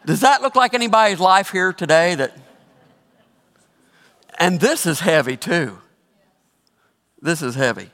Does 0.04 0.20
that 0.20 0.40
look 0.40 0.54
like 0.54 0.72
anybody's 0.72 1.18
life 1.18 1.50
here 1.50 1.72
today 1.72 2.14
that 2.14 2.36
and 4.38 4.60
this 4.60 4.86
is 4.86 5.00
heavy 5.00 5.36
too. 5.36 5.78
This 7.20 7.42
is 7.42 7.54
heavy. 7.54 7.90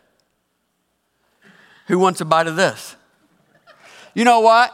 Who 1.87 1.99
wants 1.99 2.21
a 2.21 2.25
bite 2.25 2.47
of 2.47 2.57
this? 2.57 2.97
You 4.15 4.25
know 4.25 4.41
what? 4.41 4.73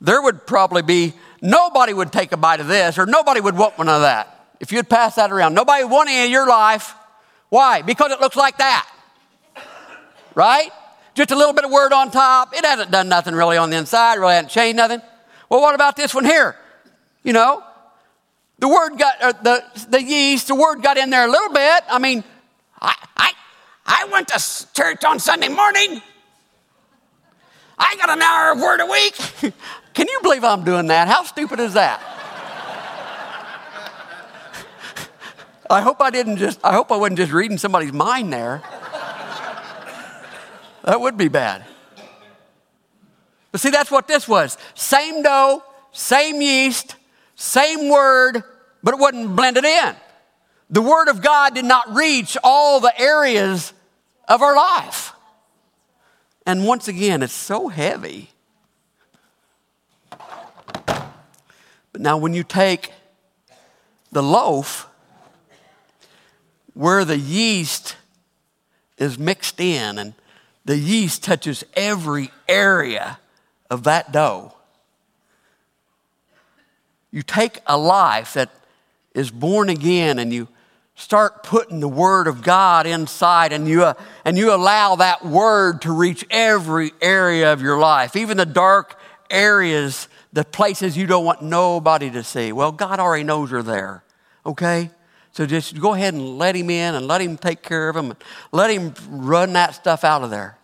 There 0.00 0.20
would 0.20 0.46
probably 0.46 0.82
be 0.82 1.14
nobody 1.40 1.94
would 1.94 2.12
take 2.12 2.32
a 2.32 2.36
bite 2.36 2.60
of 2.60 2.66
this 2.66 2.98
or 2.98 3.06
nobody 3.06 3.40
would 3.40 3.56
want 3.56 3.78
one 3.78 3.88
of 3.88 4.02
that. 4.02 4.35
If 4.60 4.72
you'd 4.72 4.88
pass 4.88 5.16
that 5.16 5.30
around, 5.30 5.54
nobody 5.54 5.84
would 5.84 5.92
want 5.92 6.08
any 6.08 6.26
in 6.26 6.30
your 6.30 6.46
life. 6.46 6.94
Why? 7.48 7.82
Because 7.82 8.12
it 8.12 8.20
looks 8.20 8.36
like 8.36 8.58
that. 8.58 8.88
Right? 10.34 10.70
Just 11.14 11.30
a 11.30 11.36
little 11.36 11.54
bit 11.54 11.64
of 11.64 11.70
word 11.70 11.92
on 11.92 12.10
top. 12.10 12.54
It 12.54 12.64
hasn't 12.64 12.90
done 12.90 13.08
nothing 13.08 13.34
really 13.34 13.56
on 13.56 13.70
the 13.70 13.76
inside, 13.76 14.16
really 14.16 14.34
hasn't 14.34 14.50
changed 14.50 14.76
nothing. 14.76 15.00
Well, 15.48 15.60
what 15.60 15.74
about 15.74 15.96
this 15.96 16.14
one 16.14 16.24
here? 16.24 16.56
You 17.22 17.32
know, 17.32 17.62
the 18.58 18.68
word 18.68 18.98
got, 18.98 19.42
the, 19.42 19.64
the 19.88 20.02
yeast, 20.02 20.48
the 20.48 20.54
word 20.54 20.82
got 20.82 20.96
in 20.96 21.10
there 21.10 21.26
a 21.26 21.30
little 21.30 21.52
bit. 21.52 21.84
I 21.88 21.98
mean, 21.98 22.24
I, 22.80 22.94
I, 23.16 23.32
I 23.86 24.08
went 24.12 24.28
to 24.28 24.66
church 24.74 25.04
on 25.04 25.18
Sunday 25.18 25.48
morning. 25.48 26.02
I 27.78 27.96
got 27.96 28.10
an 28.10 28.22
hour 28.22 28.52
of 28.52 28.60
word 28.60 28.80
a 28.80 28.86
week. 28.86 29.54
Can 29.94 30.08
you 30.08 30.20
believe 30.22 30.44
I'm 30.44 30.64
doing 30.64 30.86
that? 30.88 31.08
How 31.08 31.24
stupid 31.24 31.60
is 31.60 31.74
that? 31.74 32.00
I 35.68 35.80
hope 35.80 36.00
I 36.00 36.10
didn't 36.10 36.36
just, 36.36 36.60
I 36.62 36.72
hope 36.72 36.92
I 36.92 36.96
wasn't 36.96 37.18
just 37.18 37.32
reading 37.32 37.58
somebody's 37.58 37.92
mind 37.92 38.32
there. 38.32 38.62
That 40.84 41.00
would 41.00 41.16
be 41.16 41.28
bad. 41.28 41.64
But 43.50 43.60
see, 43.60 43.70
that's 43.70 43.90
what 43.90 44.06
this 44.06 44.28
was 44.28 44.56
same 44.74 45.22
dough, 45.22 45.64
same 45.92 46.40
yeast, 46.40 46.96
same 47.34 47.88
word, 47.88 48.44
but 48.82 48.94
it 48.94 49.00
wasn't 49.00 49.34
blended 49.34 49.64
in. 49.64 49.96
The 50.70 50.82
Word 50.82 51.08
of 51.08 51.22
God 51.22 51.54
did 51.54 51.64
not 51.64 51.94
reach 51.94 52.36
all 52.42 52.80
the 52.80 52.92
areas 53.00 53.72
of 54.28 54.42
our 54.42 54.54
life. 54.56 55.12
And 56.44 56.66
once 56.66 56.88
again, 56.88 57.22
it's 57.22 57.32
so 57.32 57.68
heavy. 57.68 58.30
But 60.10 62.00
now, 62.00 62.16
when 62.18 62.34
you 62.34 62.44
take 62.44 62.92
the 64.12 64.22
loaf 64.22 64.88
where 66.76 67.06
the 67.06 67.16
yeast 67.16 67.96
is 68.98 69.18
mixed 69.18 69.60
in 69.60 69.98
and 69.98 70.12
the 70.66 70.76
yeast 70.76 71.24
touches 71.24 71.64
every 71.72 72.30
area 72.46 73.18
of 73.70 73.84
that 73.84 74.12
dough. 74.12 74.52
You 77.10 77.22
take 77.22 77.60
a 77.66 77.78
life 77.78 78.34
that 78.34 78.50
is 79.14 79.30
born 79.30 79.70
again 79.70 80.18
and 80.18 80.34
you 80.34 80.48
start 80.96 81.42
putting 81.42 81.80
the 81.80 81.88
word 81.88 82.26
of 82.26 82.42
God 82.42 82.86
inside 82.86 83.54
and 83.54 83.66
you, 83.66 83.82
uh, 83.84 83.94
and 84.26 84.36
you 84.36 84.52
allow 84.52 84.96
that 84.96 85.24
word 85.24 85.80
to 85.82 85.92
reach 85.92 86.26
every 86.30 86.92
area 87.00 87.54
of 87.54 87.62
your 87.62 87.78
life, 87.78 88.16
even 88.16 88.36
the 88.36 88.44
dark 88.44 88.98
areas, 89.30 90.08
the 90.30 90.44
places 90.44 90.94
you 90.94 91.06
don't 91.06 91.24
want 91.24 91.40
nobody 91.40 92.10
to 92.10 92.22
see. 92.22 92.52
Well, 92.52 92.70
God 92.70 93.00
already 93.00 93.24
knows 93.24 93.50
you're 93.50 93.62
there, 93.62 94.04
okay? 94.44 94.90
So 95.36 95.44
just 95.44 95.78
go 95.78 95.92
ahead 95.92 96.14
and 96.14 96.38
let 96.38 96.56
him 96.56 96.70
in 96.70 96.94
and 96.94 97.06
let 97.06 97.20
him 97.20 97.36
take 97.36 97.60
care 97.60 97.90
of 97.90 97.96
him. 97.96 98.12
And 98.12 98.18
Let 98.52 98.70
him 98.70 98.94
run 99.10 99.52
that 99.52 99.74
stuff 99.74 100.02
out 100.02 100.22
of 100.22 100.30
there. 100.30 100.56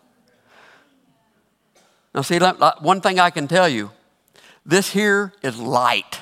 Now, 2.15 2.23
see, 2.23 2.39
one 2.39 3.03
thing 3.03 3.21
I 3.21 3.29
can 3.29 3.49
tell 3.49 3.69
you 3.69 3.91
this 4.65 4.91
here 4.91 5.35
is 5.43 5.59
light. 5.59 6.21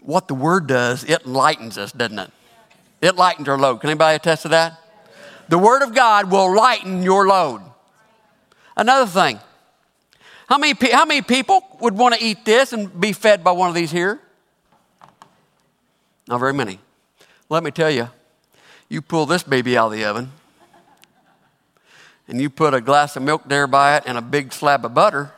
What 0.00 0.26
the 0.26 0.34
word 0.34 0.66
does, 0.66 1.04
it 1.04 1.26
lightens 1.26 1.76
us, 1.76 1.92
doesn't 1.92 2.18
it? 2.18 2.30
It 3.02 3.16
lightens 3.16 3.46
our 3.48 3.58
load. 3.58 3.82
Can 3.82 3.90
anybody 3.90 4.16
attest 4.16 4.42
to 4.42 4.48
that? 4.48 4.80
The 5.50 5.58
word 5.58 5.82
of 5.82 5.94
God 5.94 6.30
will 6.30 6.54
lighten 6.54 7.02
your 7.02 7.26
load. 7.26 7.60
Another 8.74 9.06
thing, 9.06 9.38
how 10.48 10.56
many, 10.56 10.72
how 10.92 11.04
many 11.04 11.20
people 11.20 11.62
would 11.80 11.98
want 11.98 12.14
to 12.14 12.24
eat 12.24 12.46
this 12.46 12.72
and 12.72 12.98
be 12.98 13.12
fed 13.12 13.44
by 13.44 13.50
one 13.52 13.68
of 13.68 13.74
these 13.74 13.90
here? 13.90 14.18
Not 16.30 16.38
very 16.38 16.54
many. 16.54 16.78
Let 17.48 17.64
me 17.64 17.72
tell 17.72 17.90
you, 17.90 18.08
you 18.88 19.02
pull 19.02 19.26
this 19.26 19.42
baby 19.42 19.76
out 19.76 19.86
of 19.86 19.92
the 19.98 20.04
oven, 20.04 20.30
and 22.28 22.40
you 22.40 22.48
put 22.48 22.72
a 22.72 22.80
glass 22.80 23.16
of 23.16 23.24
milk 23.24 23.42
there 23.48 23.66
by 23.66 23.96
it 23.96 24.04
and 24.06 24.16
a 24.16 24.22
big 24.22 24.52
slab 24.52 24.84
of 24.84 24.94
butter, 24.94 25.32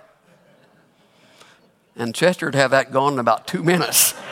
and 1.96 2.14
Chester 2.14 2.44
would 2.44 2.54
have 2.54 2.72
that 2.72 2.92
gone 2.92 3.14
in 3.14 3.18
about 3.20 3.46
two 3.46 3.62
minutes. 3.62 4.12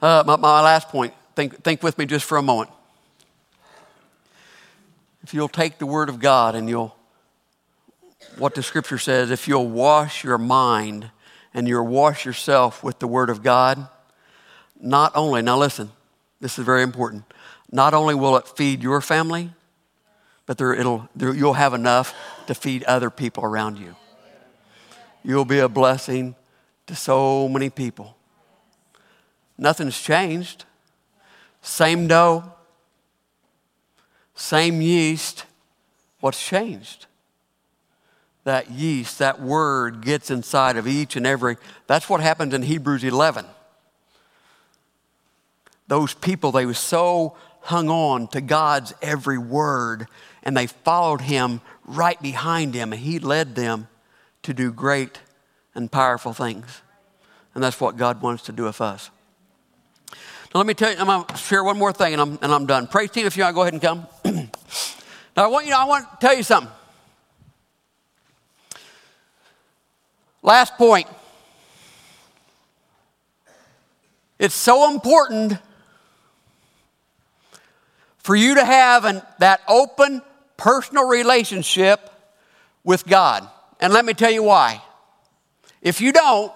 uh, 0.00 0.24
my, 0.26 0.36
my 0.36 0.62
last 0.62 0.88
point, 0.88 1.12
think, 1.36 1.62
think 1.62 1.82
with 1.82 1.98
me 1.98 2.06
just 2.06 2.24
for 2.24 2.38
a 2.38 2.42
moment. 2.42 2.70
If 5.22 5.34
you'll 5.34 5.46
take 5.46 5.76
the 5.76 5.84
Word 5.84 6.08
of 6.08 6.20
God 6.20 6.54
and 6.54 6.70
you'll, 6.70 6.96
what 8.38 8.54
the 8.54 8.62
Scripture 8.62 8.98
says, 8.98 9.30
if 9.30 9.48
you'll 9.48 9.68
wash 9.68 10.24
your 10.24 10.38
mind 10.38 11.10
and 11.52 11.68
you'll 11.68 11.86
wash 11.86 12.24
yourself 12.24 12.82
with 12.82 12.98
the 12.98 13.06
Word 13.06 13.30
of 13.30 13.42
God, 13.42 13.88
not 14.80 15.12
only, 15.14 15.42
now 15.42 15.58
listen, 15.58 15.90
this 16.40 16.58
is 16.58 16.64
very 16.64 16.82
important. 16.82 17.24
Not 17.70 17.94
only 17.94 18.14
will 18.14 18.36
it 18.36 18.46
feed 18.48 18.82
your 18.82 19.00
family, 19.00 19.50
but 20.46 20.58
there, 20.58 20.74
it'll, 20.74 21.08
there, 21.16 21.34
you'll 21.34 21.54
have 21.54 21.74
enough 21.74 22.14
to 22.46 22.54
feed 22.54 22.84
other 22.84 23.10
people 23.10 23.44
around 23.44 23.78
you. 23.78 23.96
You'll 25.22 25.46
be 25.46 25.58
a 25.58 25.68
blessing 25.68 26.34
to 26.86 26.94
so 26.94 27.48
many 27.48 27.70
people. 27.70 28.16
Nothing's 29.56 30.00
changed. 30.00 30.64
Same 31.62 32.06
dough, 32.06 32.44
same 34.34 34.82
yeast. 34.82 35.46
What's 36.20 36.46
changed? 36.46 37.06
That 38.44 38.70
yeast, 38.70 39.18
that 39.18 39.40
word 39.40 40.02
gets 40.02 40.30
inside 40.30 40.76
of 40.76 40.86
each 40.86 41.16
and 41.16 41.26
every. 41.26 41.56
That's 41.86 42.08
what 42.08 42.20
happens 42.20 42.52
in 42.52 42.62
Hebrews 42.62 43.02
11. 43.02 43.46
Those 45.88 46.14
people, 46.14 46.52
they 46.52 46.66
were 46.66 46.74
so 46.74 47.36
hung 47.60 47.88
on 47.88 48.28
to 48.28 48.40
God's 48.40 48.92
every 49.00 49.38
word 49.38 50.06
and 50.42 50.56
they 50.56 50.66
followed 50.66 51.22
him 51.22 51.62
right 51.86 52.20
behind 52.20 52.74
him 52.74 52.92
and 52.92 53.00
he 53.00 53.18
led 53.18 53.54
them 53.54 53.88
to 54.42 54.52
do 54.52 54.70
great 54.70 55.20
and 55.74 55.90
powerful 55.90 56.32
things. 56.32 56.82
And 57.54 57.64
that's 57.64 57.80
what 57.80 57.96
God 57.96 58.20
wants 58.20 58.42
to 58.44 58.52
do 58.52 58.64
with 58.64 58.80
us. 58.80 59.10
Now, 60.54 60.60
let 60.60 60.66
me 60.66 60.74
tell 60.74 60.92
you, 60.92 60.98
I'm 60.98 61.06
going 61.06 61.24
to 61.24 61.36
share 61.36 61.64
one 61.64 61.78
more 61.78 61.92
thing 61.92 62.12
and 62.12 62.22
I'm, 62.22 62.38
and 62.42 62.52
I'm 62.52 62.66
done. 62.66 62.86
Praise 62.86 63.10
team, 63.10 63.26
if 63.26 63.36
you 63.36 63.42
want 63.42 63.52
to 63.52 63.54
go 63.54 63.62
ahead 63.62 63.72
and 63.72 63.82
come. 63.82 64.06
now, 65.36 65.44
I 65.44 65.46
want, 65.46 65.64
you 65.64 65.72
know, 65.72 65.80
I 65.80 65.84
want 65.84 66.10
to 66.10 66.16
tell 66.26 66.36
you 66.36 66.42
something. 66.42 66.70
Last 70.44 70.76
point. 70.76 71.08
It's 74.38 74.54
so 74.54 74.92
important 74.92 75.54
for 78.18 78.36
you 78.36 78.56
to 78.56 78.64
have 78.64 79.06
an, 79.06 79.22
that 79.38 79.62
open, 79.66 80.20
personal 80.58 81.08
relationship 81.08 82.10
with 82.84 83.06
God. 83.06 83.48
And 83.80 83.90
let 83.94 84.04
me 84.04 84.12
tell 84.12 84.30
you 84.30 84.42
why. 84.42 84.82
If 85.80 86.02
you 86.02 86.12
don't, 86.12 86.52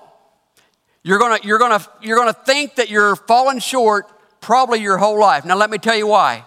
you're 1.02 1.18
gonna, 1.18 1.38
you're 1.42 1.58
gonna, 1.58 1.80
you're 2.02 2.18
gonna 2.18 2.34
think 2.34 2.74
that 2.74 2.90
you're 2.90 3.16
falling 3.16 3.58
short 3.58 4.06
probably 4.42 4.80
your 4.80 4.98
whole 4.98 5.18
life. 5.18 5.46
Now, 5.46 5.56
let 5.56 5.70
me 5.70 5.78
tell 5.78 5.96
you 5.96 6.08
why. 6.08 6.44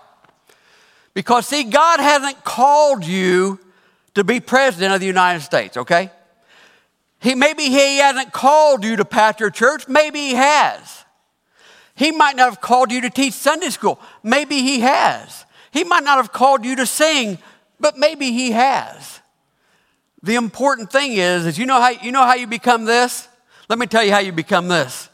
Because, 1.16 1.48
see, 1.48 1.64
God 1.64 2.00
hasn't 2.00 2.44
called 2.44 3.04
you 3.04 3.60
to 4.14 4.24
be 4.24 4.40
president 4.40 4.94
of 4.94 5.00
the 5.00 5.08
United 5.08 5.42
States, 5.42 5.76
okay? 5.76 6.12
He, 7.22 7.36
maybe 7.36 7.64
He 7.64 7.98
hasn't 7.98 8.34
called 8.34 8.84
you 8.84 8.96
to 8.96 9.06
pastor 9.06 9.48
a 9.48 9.52
church, 9.52 9.88
maybe 9.88 10.20
He 10.20 10.34
has. 10.34 11.06
He 11.96 12.12
might 12.12 12.36
not 12.36 12.50
have 12.50 12.62
called 12.62 12.92
you 12.92 13.02
to 13.02 13.10
teach 13.10 13.34
Sunday 13.34 13.70
school, 13.70 14.00
maybe 14.24 14.62
He 14.62 14.80
has. 14.80 15.46
He 15.72 15.84
might 15.84 16.04
not 16.04 16.18
have 16.18 16.34
called 16.34 16.66
you 16.66 16.76
to 16.78 16.86
sing, 16.86 17.38
but 17.80 17.98
maybe 17.98 18.32
He 18.32 18.52
has. 18.52 19.20
The 20.24 20.36
important 20.36 20.92
thing 20.92 21.14
is, 21.14 21.46
is 21.46 21.58
you 21.58 21.66
know 21.66 21.80
how 21.80 21.90
you 21.90 22.12
know 22.12 22.24
how 22.24 22.34
you 22.34 22.48
become 22.48 22.86
this? 22.86 23.28
Let 23.70 23.78
me 23.80 23.86
tell 23.86 24.04
you 24.04 24.12
how 24.12 24.20
you 24.20 24.32
become 24.32 24.68
this. 24.68 25.08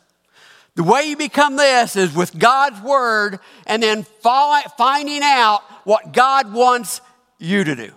The 0.76 0.84
way 0.84 1.04
you 1.10 1.18
become 1.18 1.58
this 1.58 1.96
is 1.96 2.16
with 2.16 2.38
God's 2.38 2.82
word 2.82 3.40
and 3.66 3.84
then 3.84 4.04
finding 4.22 5.22
out 5.24 5.62
what 5.84 6.14
God 6.14 6.54
wants 6.54 7.02
you 7.38 7.64
to 7.64 7.76
do. 7.76 7.92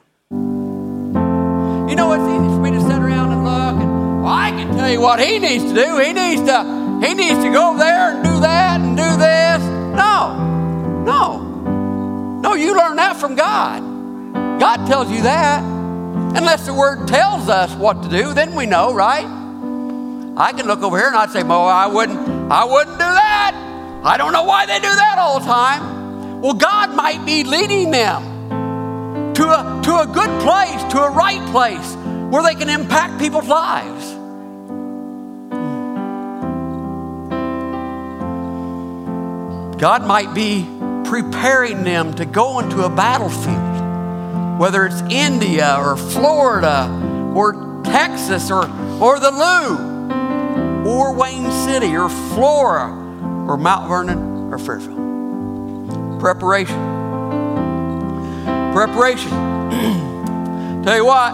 You 1.90 1.96
know 1.96 2.12
it's 2.12 2.44
easy 2.44 2.49
can 4.64 4.77
tell 4.77 4.90
you 4.90 5.01
what 5.01 5.20
he 5.20 5.38
needs 5.38 5.64
to 5.64 5.75
do. 5.75 5.99
He 5.99 6.12
needs 6.12 6.42
to 6.42 7.01
he 7.03 7.14
needs 7.14 7.42
to 7.42 7.51
go 7.51 7.77
there 7.79 8.12
and 8.12 8.25
do 8.25 8.40
that 8.40 8.81
and 8.81 8.96
do 8.96 9.03
this. 9.03 9.62
No. 9.96 11.03
No. 11.05 12.40
No, 12.42 12.55
you 12.55 12.77
learn 12.77 12.96
that 12.96 13.16
from 13.16 13.35
God. 13.35 13.81
God 14.61 14.87
tells 14.87 15.11
you 15.11 15.23
that. 15.23 15.62
Unless 15.62 16.66
the 16.66 16.75
word 16.75 17.09
tells 17.09 17.49
us 17.49 17.75
what 17.75 18.03
to 18.03 18.09
do, 18.09 18.35
then 18.35 18.55
we 18.55 18.66
know, 18.66 18.94
right? 18.94 19.27
I 20.37 20.53
can 20.53 20.66
look 20.66 20.83
over 20.83 20.96
here 20.96 21.09
and 21.09 21.16
I'd 21.16 21.31
say, 21.31 21.42
"Well, 21.42 21.66
I 21.66 21.87
wouldn't, 21.87 22.18
I 22.53 22.64
wouldn't 22.64 22.99
do 22.99 23.05
that. 23.05 23.53
I 24.05 24.16
don't 24.16 24.33
know 24.33 24.44
why 24.44 24.66
they 24.66 24.79
do 24.79 24.94
that 24.94 25.16
all 25.18 25.40
the 25.40 25.46
time." 25.46 26.40
Well, 26.40 26.55
God 26.55 26.94
might 26.94 27.25
be 27.27 27.44
leading 27.44 27.90
them 27.90 29.35
to 29.35 29.44
a, 29.44 29.81
to 29.85 30.01
a 30.01 30.07
good 30.07 30.40
place, 30.40 30.83
to 30.92 31.03
a 31.03 31.11
right 31.11 31.44
place, 31.51 31.94
where 32.31 32.42
they 32.42 32.55
can 32.55 32.70
impact 32.70 33.18
people's 33.18 33.49
lives. 33.49 34.19
God 39.81 40.07
might 40.07 40.35
be 40.35 40.69
preparing 41.05 41.83
them 41.85 42.14
to 42.14 42.27
go 42.27 42.61
into 42.61 42.85
a 42.85 42.88
battlefield 42.88 43.71
whether 44.61 44.85
it's 44.85 45.01
India 45.09 45.75
or 45.79 45.97
Florida 45.97 46.87
or 47.35 47.81
Texas 47.83 48.51
or, 48.51 48.69
or 49.01 49.19
the 49.19 49.31
Lou 49.31 50.85
or 50.87 51.14
Wayne 51.14 51.51
City 51.64 51.97
or 51.97 52.11
Flora 52.11 52.90
or 53.49 53.57
Mount 53.57 53.88
Vernon 53.88 54.53
or 54.53 54.59
Fairfield. 54.59 56.21
Preparation. 56.21 56.77
Preparation. 58.75 59.31
Tell 60.85 60.97
you 60.97 61.07
what, 61.07 61.33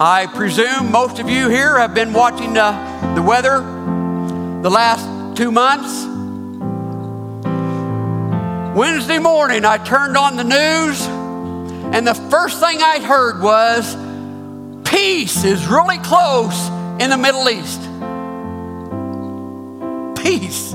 I 0.00 0.26
presume 0.34 0.90
most 0.90 1.18
of 1.18 1.28
you 1.28 1.50
here 1.50 1.76
have 1.76 1.94
been 1.94 2.14
watching 2.14 2.56
uh, 2.56 3.14
the 3.14 3.20
weather 3.20 3.58
the 4.62 4.70
last 4.70 5.36
two 5.36 5.52
months. 5.52 6.09
Wednesday 8.80 9.18
morning, 9.18 9.66
I 9.66 9.76
turned 9.76 10.16
on 10.16 10.38
the 10.38 10.42
news, 10.42 11.06
and 11.94 12.06
the 12.06 12.14
first 12.14 12.60
thing 12.60 12.80
I 12.80 12.98
heard 12.98 13.42
was 13.42 13.94
peace 14.90 15.44
is 15.44 15.66
really 15.66 15.98
close 15.98 16.70
in 16.98 17.10
the 17.10 17.18
Middle 17.18 17.46
East. 17.50 17.78
Peace 20.24 20.72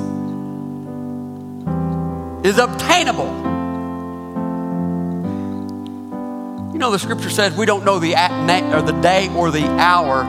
is 2.46 2.60
obtainable. 2.60 3.26
You 6.74 6.78
know, 6.78 6.92
the 6.92 7.00
scripture 7.00 7.32
says 7.32 7.58
we 7.58 7.66
don't 7.66 7.86
know 7.86 7.98
the, 7.98 8.14
or 8.72 8.84
the 8.84 9.00
day 9.02 9.30
or 9.30 9.50
the 9.50 9.66
hour, 9.80 10.24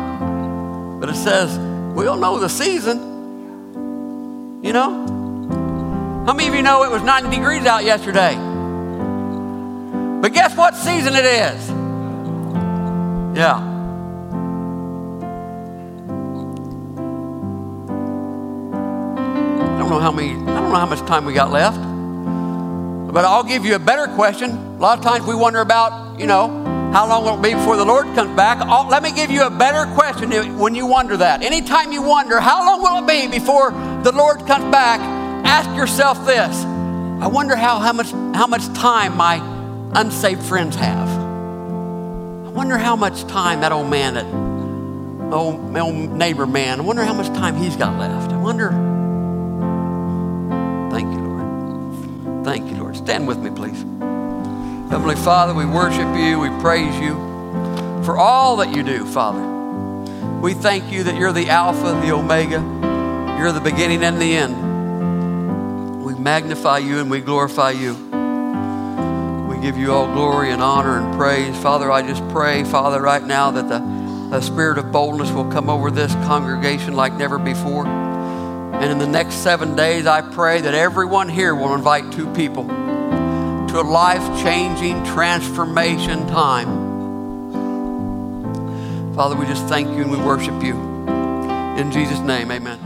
but 0.99 1.11
it 1.11 1.17
says 1.17 1.59
we 1.95 2.07
don't 2.07 2.23
know 2.23 2.39
the 2.39 2.49
season. 2.49 4.63
You 4.65 4.73
know? 4.73 5.26
How 6.27 6.33
many 6.33 6.49
of 6.49 6.57
you 6.57 6.63
know 6.63 6.83
it 6.83 6.91
was 6.91 7.03
90 7.05 7.31
degrees 7.31 7.65
out 7.67 7.85
yesterday? 7.85 8.35
But 10.21 10.33
guess 10.33 10.57
what 10.57 10.75
season 10.75 11.15
it 11.15 11.25
is? 11.25 11.69
Yeah. 13.39 13.55
I 19.63 19.79
don't 19.79 19.89
know 19.89 20.01
how 20.01 20.11
many, 20.11 20.33
I 20.33 20.35
don't 20.35 20.71
know 20.71 20.75
how 20.75 20.87
much 20.87 20.99
time 21.07 21.27
we 21.27 21.33
got 21.33 21.53
left. 21.53 21.79
But 23.13 23.25
I'll 23.25 23.45
give 23.45 23.65
you 23.65 23.77
a 23.77 23.79
better 23.79 24.13
question. 24.17 24.51
A 24.51 24.79
lot 24.81 24.99
of 24.99 25.05
times 25.05 25.25
we 25.27 25.37
wonder 25.37 25.61
about, 25.61 26.19
you 26.19 26.27
know, 26.27 26.49
how 26.93 27.07
long 27.07 27.23
will 27.23 27.39
it 27.39 27.43
be 27.43 27.55
before 27.55 27.77
the 27.77 27.85
Lord 27.85 28.07
comes 28.17 28.35
back? 28.35 28.59
I'll, 28.63 28.89
let 28.89 29.05
me 29.05 29.13
give 29.13 29.31
you 29.31 29.47
a 29.47 29.51
better 29.51 29.89
question 29.95 30.59
when 30.59 30.75
you 30.75 30.87
wonder 30.87 31.17
that. 31.19 31.45
Anytime 31.45 31.93
you 31.93 32.03
wonder, 32.03 32.41
how 32.41 32.67
long 32.67 32.83
will 32.83 32.99
it 32.99 33.07
be 33.07 33.39
before 33.39 33.71
the 34.03 34.11
Lord 34.11 34.45
comes 34.45 34.65
back? 34.73 35.16
Ask 35.47 35.69
yourself 35.77 36.27
this 36.27 36.65
I 37.19 37.29
wonder 37.29 37.57
how, 37.57 37.79
how, 37.79 37.95
much, 37.95 38.11
how 38.11 38.47
much 38.47 38.67
time 38.75 39.17
my 39.17 39.41
unsaved 39.95 40.43
friends 40.43 40.77
have. 40.77 41.09
I 41.09 42.51
wonder 42.51 42.77
how 42.77 42.95
much 42.95 43.25
time 43.27 43.63
that 43.63 43.73
old 43.73 43.89
man, 43.89 44.15
that 44.15 44.27
old, 45.33 45.75
old 45.75 46.11
neighbor 46.13 46.47
man, 46.47 46.81
I 46.81 46.83
wonder 46.83 47.03
how 47.05 47.15
much 47.15 47.29
time 47.29 47.57
he's 47.57 47.75
got 47.75 47.99
left. 47.99 48.33
I 48.33 48.37
wonder. 48.37 48.69
Thank 50.93 51.11
you, 51.11 51.21
Lord. 51.27 52.45
Thank 52.45 52.71
you, 52.71 52.77
Lord. 52.77 52.97
Stand 52.97 53.27
with 53.27 53.39
me, 53.39 53.51
please. 53.51 53.81
Heavenly 54.91 55.17
Father, 55.17 55.55
we 55.55 55.65
worship 55.65 56.15
you, 56.19 56.39
we 56.39 56.51
praise 56.61 56.95
you 57.01 57.15
for 58.05 58.19
all 58.19 58.57
that 58.57 58.77
you 58.77 58.83
do, 58.83 59.07
Father. 59.07 59.41
We 60.41 60.53
thank 60.53 60.93
you 60.93 61.03
that 61.05 61.17
you're 61.17 61.33
the 61.33 61.49
Alpha, 61.49 61.99
the 62.07 62.13
Omega, 62.13 62.61
you're 63.39 63.53
the 63.53 63.61
beginning 63.61 64.05
and 64.05 64.21
the 64.21 64.37
end 64.37 64.66
magnify 66.27 66.79
you 66.79 66.99
and 66.99 67.09
we 67.09 67.21
glorify 67.21 67.71
you. 67.71 67.95
We 69.49 69.63
give 69.63 69.77
you 69.77 69.93
all 69.93 70.13
glory 70.13 70.51
and 70.51 70.61
honor 70.61 70.99
and 70.99 71.17
praise. 71.17 71.57
Father, 71.59 71.89
I 71.89 72.03
just 72.03 72.29
pray, 72.31 72.65
Father, 72.65 73.01
right 73.01 73.23
now 73.23 73.53
that 73.53 73.69
the, 73.69 73.79
the 74.31 74.41
spirit 74.41 74.77
of 74.77 74.91
boldness 74.91 75.31
will 75.31 75.49
come 75.53 75.71
over 75.71 75.89
this 75.89 76.13
congregation 76.27 76.97
like 76.97 77.13
never 77.13 77.39
before. 77.39 77.87
And 77.87 78.91
in 78.91 78.99
the 78.99 79.07
next 79.07 79.37
seven 79.37 79.77
days, 79.77 80.09
I 80.09 80.21
pray 80.21 80.63
that 80.63 80.75
everyone 80.75 81.29
here 81.29 81.55
will 81.55 81.77
invite 81.77 82.11
two 82.11 82.27
people 82.35 82.65
to 82.65 83.81
a 83.81 83.87
life 83.87 84.43
changing 84.43 85.05
transformation 85.05 86.27
time. 86.27 86.67
Father, 89.15 89.37
we 89.37 89.47
just 89.47 89.65
thank 89.67 89.87
you 89.91 90.03
and 90.03 90.11
we 90.11 90.19
worship 90.19 90.61
you. 90.61 90.75
In 91.79 91.93
Jesus' 91.93 92.19
name, 92.19 92.51
amen. 92.51 92.86